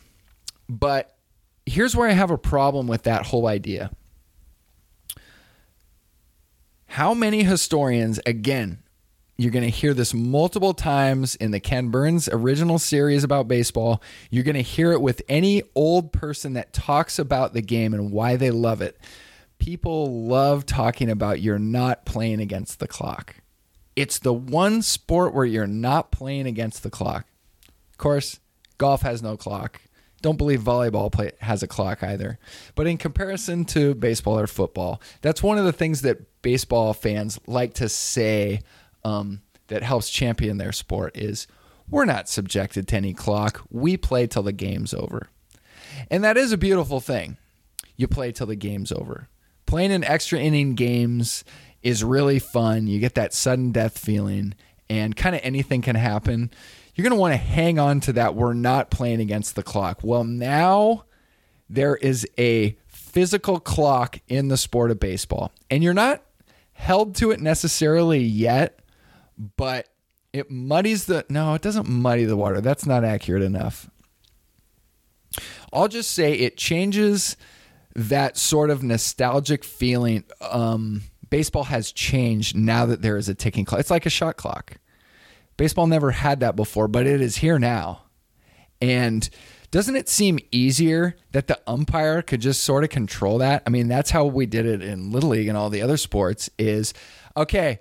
but 0.68 1.16
here's 1.64 1.94
where 1.94 2.08
I 2.08 2.12
have 2.12 2.30
a 2.30 2.38
problem 2.38 2.88
with 2.88 3.04
that 3.04 3.26
whole 3.26 3.46
idea. 3.46 3.92
How 6.86 7.14
many 7.14 7.44
historians, 7.44 8.18
again, 8.26 8.82
you're 9.38 9.52
going 9.52 9.64
to 9.64 9.70
hear 9.70 9.94
this 9.94 10.12
multiple 10.12 10.74
times 10.74 11.36
in 11.36 11.52
the 11.52 11.60
Ken 11.60 11.88
Burns 11.88 12.28
original 12.28 12.78
series 12.78 13.24
about 13.24 13.48
baseball. 13.48 14.02
You're 14.30 14.44
going 14.44 14.56
to 14.56 14.62
hear 14.62 14.92
it 14.92 15.00
with 15.00 15.22
any 15.28 15.62
old 15.74 16.12
person 16.12 16.52
that 16.52 16.72
talks 16.72 17.18
about 17.18 17.54
the 17.54 17.62
game 17.62 17.94
and 17.94 18.12
why 18.12 18.36
they 18.36 18.50
love 18.50 18.82
it. 18.82 19.00
People 19.58 20.26
love 20.26 20.66
talking 20.66 21.08
about 21.08 21.40
you're 21.40 21.58
not 21.58 22.04
playing 22.04 22.40
against 22.40 22.78
the 22.78 22.88
clock. 22.88 23.36
It's 23.94 24.18
the 24.18 24.32
one 24.32 24.82
sport 24.82 25.34
where 25.34 25.44
you're 25.44 25.66
not 25.66 26.10
playing 26.10 26.46
against 26.46 26.82
the 26.82 26.90
clock. 26.90 27.26
Of 27.90 27.98
course, 27.98 28.38
golf 28.78 29.02
has 29.02 29.22
no 29.22 29.36
clock. 29.36 29.80
Don't 30.20 30.38
believe 30.38 30.60
volleyball 30.60 31.10
play 31.10 31.32
has 31.40 31.62
a 31.62 31.66
clock 31.66 32.02
either. 32.02 32.38
But 32.74 32.86
in 32.86 32.96
comparison 32.96 33.64
to 33.66 33.94
baseball 33.94 34.38
or 34.38 34.46
football, 34.46 35.02
that's 35.20 35.42
one 35.42 35.58
of 35.58 35.64
the 35.64 35.72
things 35.72 36.02
that 36.02 36.42
baseball 36.42 36.94
fans 36.94 37.40
like 37.46 37.74
to 37.74 37.88
say 37.88 38.60
um, 39.04 39.42
that 39.66 39.82
helps 39.82 40.10
champion 40.10 40.58
their 40.58 40.72
sport 40.72 41.16
is 41.16 41.48
we're 41.90 42.04
not 42.04 42.28
subjected 42.28 42.86
to 42.88 42.96
any 42.96 43.12
clock. 43.14 43.62
We 43.70 43.96
play 43.96 44.26
till 44.26 44.44
the 44.44 44.52
game's 44.52 44.94
over. 44.94 45.28
And 46.10 46.22
that 46.22 46.36
is 46.36 46.52
a 46.52 46.56
beautiful 46.56 47.00
thing. 47.00 47.36
You 47.96 48.06
play 48.08 48.32
till 48.32 48.46
the 48.46 48.56
game's 48.56 48.92
over. 48.92 49.28
Playing 49.66 49.90
in 49.90 50.04
extra 50.04 50.38
inning 50.38 50.74
games 50.74 51.44
is 51.82 52.04
really 52.04 52.38
fun. 52.38 52.86
You 52.86 53.00
get 53.00 53.14
that 53.16 53.34
sudden 53.34 53.72
death 53.72 53.98
feeling, 53.98 54.54
and 54.88 55.16
kind 55.16 55.34
of 55.34 55.42
anything 55.44 55.82
can 55.82 55.96
happen. 55.96 56.50
You're 56.94 57.04
going 57.04 57.16
to 57.16 57.20
want 57.20 57.32
to 57.32 57.38
hang 57.38 57.78
on 57.78 58.00
to 58.00 58.12
that. 58.14 58.34
We're 58.34 58.52
not 58.52 58.90
playing 58.90 59.20
against 59.20 59.56
the 59.56 59.62
clock. 59.62 60.00
Well, 60.02 60.24
now 60.24 61.04
there 61.68 61.96
is 61.96 62.26
a 62.38 62.76
physical 62.86 63.60
clock 63.60 64.20
in 64.28 64.48
the 64.48 64.56
sport 64.56 64.90
of 64.90 65.00
baseball, 65.00 65.52
and 65.70 65.82
you're 65.82 65.94
not 65.94 66.22
held 66.72 67.14
to 67.16 67.30
it 67.30 67.40
necessarily 67.40 68.18
yet 68.20 68.82
but 69.56 69.88
it 70.32 70.50
muddies 70.50 71.06
the 71.06 71.24
no, 71.28 71.54
it 71.54 71.62
doesn't 71.62 71.88
muddy 71.88 72.24
the 72.24 72.36
water. 72.36 72.60
That's 72.60 72.86
not 72.86 73.04
accurate 73.04 73.42
enough. 73.42 73.90
I'll 75.72 75.88
just 75.88 76.10
say 76.10 76.32
it 76.34 76.56
changes 76.56 77.36
that 77.94 78.36
sort 78.36 78.70
of 78.70 78.82
nostalgic 78.82 79.64
feeling. 79.64 80.24
Um, 80.40 81.02
baseball 81.28 81.64
has 81.64 81.92
changed 81.92 82.56
now 82.56 82.86
that 82.86 83.02
there 83.02 83.16
is 83.16 83.28
a 83.28 83.34
ticking 83.34 83.64
clock. 83.64 83.80
It's 83.80 83.90
like 83.90 84.06
a 84.06 84.10
shot 84.10 84.36
clock. 84.36 84.76
Baseball 85.56 85.86
never 85.86 86.10
had 86.10 86.40
that 86.40 86.56
before, 86.56 86.88
but 86.88 87.06
it 87.06 87.20
is 87.20 87.36
here 87.36 87.58
now. 87.58 88.02
And 88.80 89.28
doesn't 89.70 89.96
it 89.96 90.08
seem 90.08 90.38
easier 90.50 91.16
that 91.30 91.46
the 91.46 91.58
umpire 91.66 92.20
could 92.20 92.40
just 92.40 92.62
sort 92.62 92.84
of 92.84 92.90
control 92.90 93.38
that? 93.38 93.62
I 93.66 93.70
mean, 93.70 93.88
that's 93.88 94.10
how 94.10 94.26
we 94.26 94.44
did 94.44 94.66
it 94.66 94.82
in 94.82 95.10
Little 95.10 95.30
League 95.30 95.48
and 95.48 95.56
all 95.56 95.70
the 95.70 95.82
other 95.82 95.96
sports 95.96 96.50
is 96.58 96.92
okay, 97.36 97.80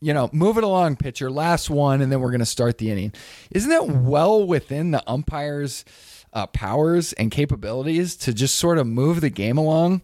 you 0.00 0.12
know, 0.12 0.30
move 0.32 0.58
it 0.58 0.64
along, 0.64 0.96
pitcher, 0.96 1.30
last 1.30 1.70
one, 1.70 2.00
and 2.00 2.10
then 2.10 2.20
we're 2.20 2.30
going 2.30 2.40
to 2.40 2.46
start 2.46 2.78
the 2.78 2.90
inning. 2.90 3.12
Isn't 3.50 3.70
that 3.70 3.88
well 3.88 4.44
within 4.46 4.90
the 4.90 5.02
umpire's 5.08 5.84
uh, 6.32 6.46
powers 6.48 7.12
and 7.14 7.30
capabilities 7.30 8.16
to 8.16 8.32
just 8.32 8.56
sort 8.56 8.78
of 8.78 8.86
move 8.86 9.20
the 9.20 9.30
game 9.30 9.58
along? 9.58 10.02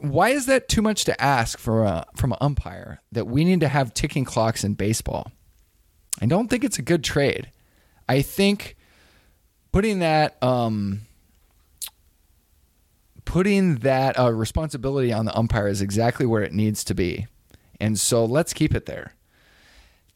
Why 0.00 0.30
is 0.30 0.46
that 0.46 0.68
too 0.68 0.82
much 0.82 1.04
to 1.04 1.20
ask 1.20 1.58
for 1.58 1.84
a, 1.84 2.04
from 2.14 2.32
an 2.32 2.38
umpire 2.40 3.00
that 3.10 3.26
we 3.26 3.44
need 3.44 3.60
to 3.60 3.68
have 3.68 3.94
ticking 3.94 4.24
clocks 4.24 4.64
in 4.64 4.74
baseball? 4.74 5.32
I 6.20 6.26
don't 6.26 6.48
think 6.48 6.64
it's 6.64 6.78
a 6.78 6.82
good 6.82 7.04
trade. 7.04 7.50
I 8.08 8.22
think 8.22 8.76
putting 9.72 10.00
that 10.00 10.42
um, 10.42 11.02
putting 13.24 13.76
that 13.76 14.18
uh, 14.18 14.32
responsibility 14.32 15.12
on 15.12 15.24
the 15.24 15.36
umpire 15.36 15.68
is 15.68 15.82
exactly 15.82 16.26
where 16.26 16.42
it 16.42 16.52
needs 16.52 16.82
to 16.84 16.94
be. 16.94 17.26
And 17.80 17.98
so 17.98 18.24
let's 18.24 18.52
keep 18.52 18.74
it 18.74 18.86
there 18.86 19.14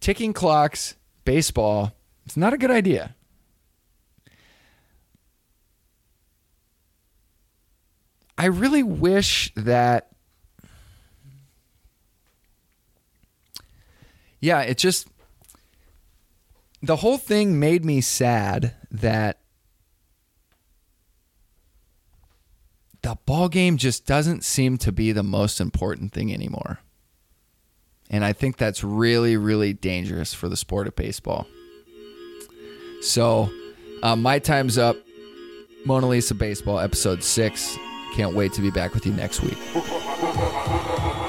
ticking 0.02 0.32
clocks, 0.34 0.96
baseball, 1.24 1.92
it's 2.26 2.36
not 2.36 2.52
a 2.52 2.58
good 2.58 2.70
idea. 2.70 3.14
I 8.36 8.46
really 8.46 8.82
wish 8.82 9.52
that. 9.54 10.08
Yeah, 14.40 14.62
it 14.62 14.76
just. 14.76 15.06
The 16.82 16.96
whole 16.96 17.18
thing 17.18 17.60
made 17.60 17.84
me 17.84 18.00
sad 18.00 18.74
that 18.90 19.38
the 23.02 23.16
ball 23.24 23.48
game 23.48 23.76
just 23.76 24.06
doesn't 24.06 24.44
seem 24.44 24.78
to 24.78 24.90
be 24.90 25.12
the 25.12 25.22
most 25.22 25.60
important 25.60 26.12
thing 26.12 26.32
anymore. 26.32 26.80
And 28.10 28.24
I 28.24 28.32
think 28.32 28.56
that's 28.56 28.82
really, 28.82 29.36
really 29.36 29.72
dangerous 29.72 30.34
for 30.34 30.48
the 30.48 30.56
sport 30.56 30.86
of 30.86 30.96
baseball. 30.96 31.46
So, 33.00 33.50
uh, 34.02 34.16
my 34.16 34.38
time's 34.38 34.76
up. 34.76 34.96
Mona 35.84 36.08
Lisa 36.08 36.34
Baseball, 36.34 36.78
episode 36.78 37.22
six. 37.22 37.76
Can't 38.14 38.34
wait 38.36 38.52
to 38.52 38.60
be 38.60 38.70
back 38.70 38.94
with 38.94 39.06
you 39.06 39.12
next 39.12 39.40
week. 39.40 39.58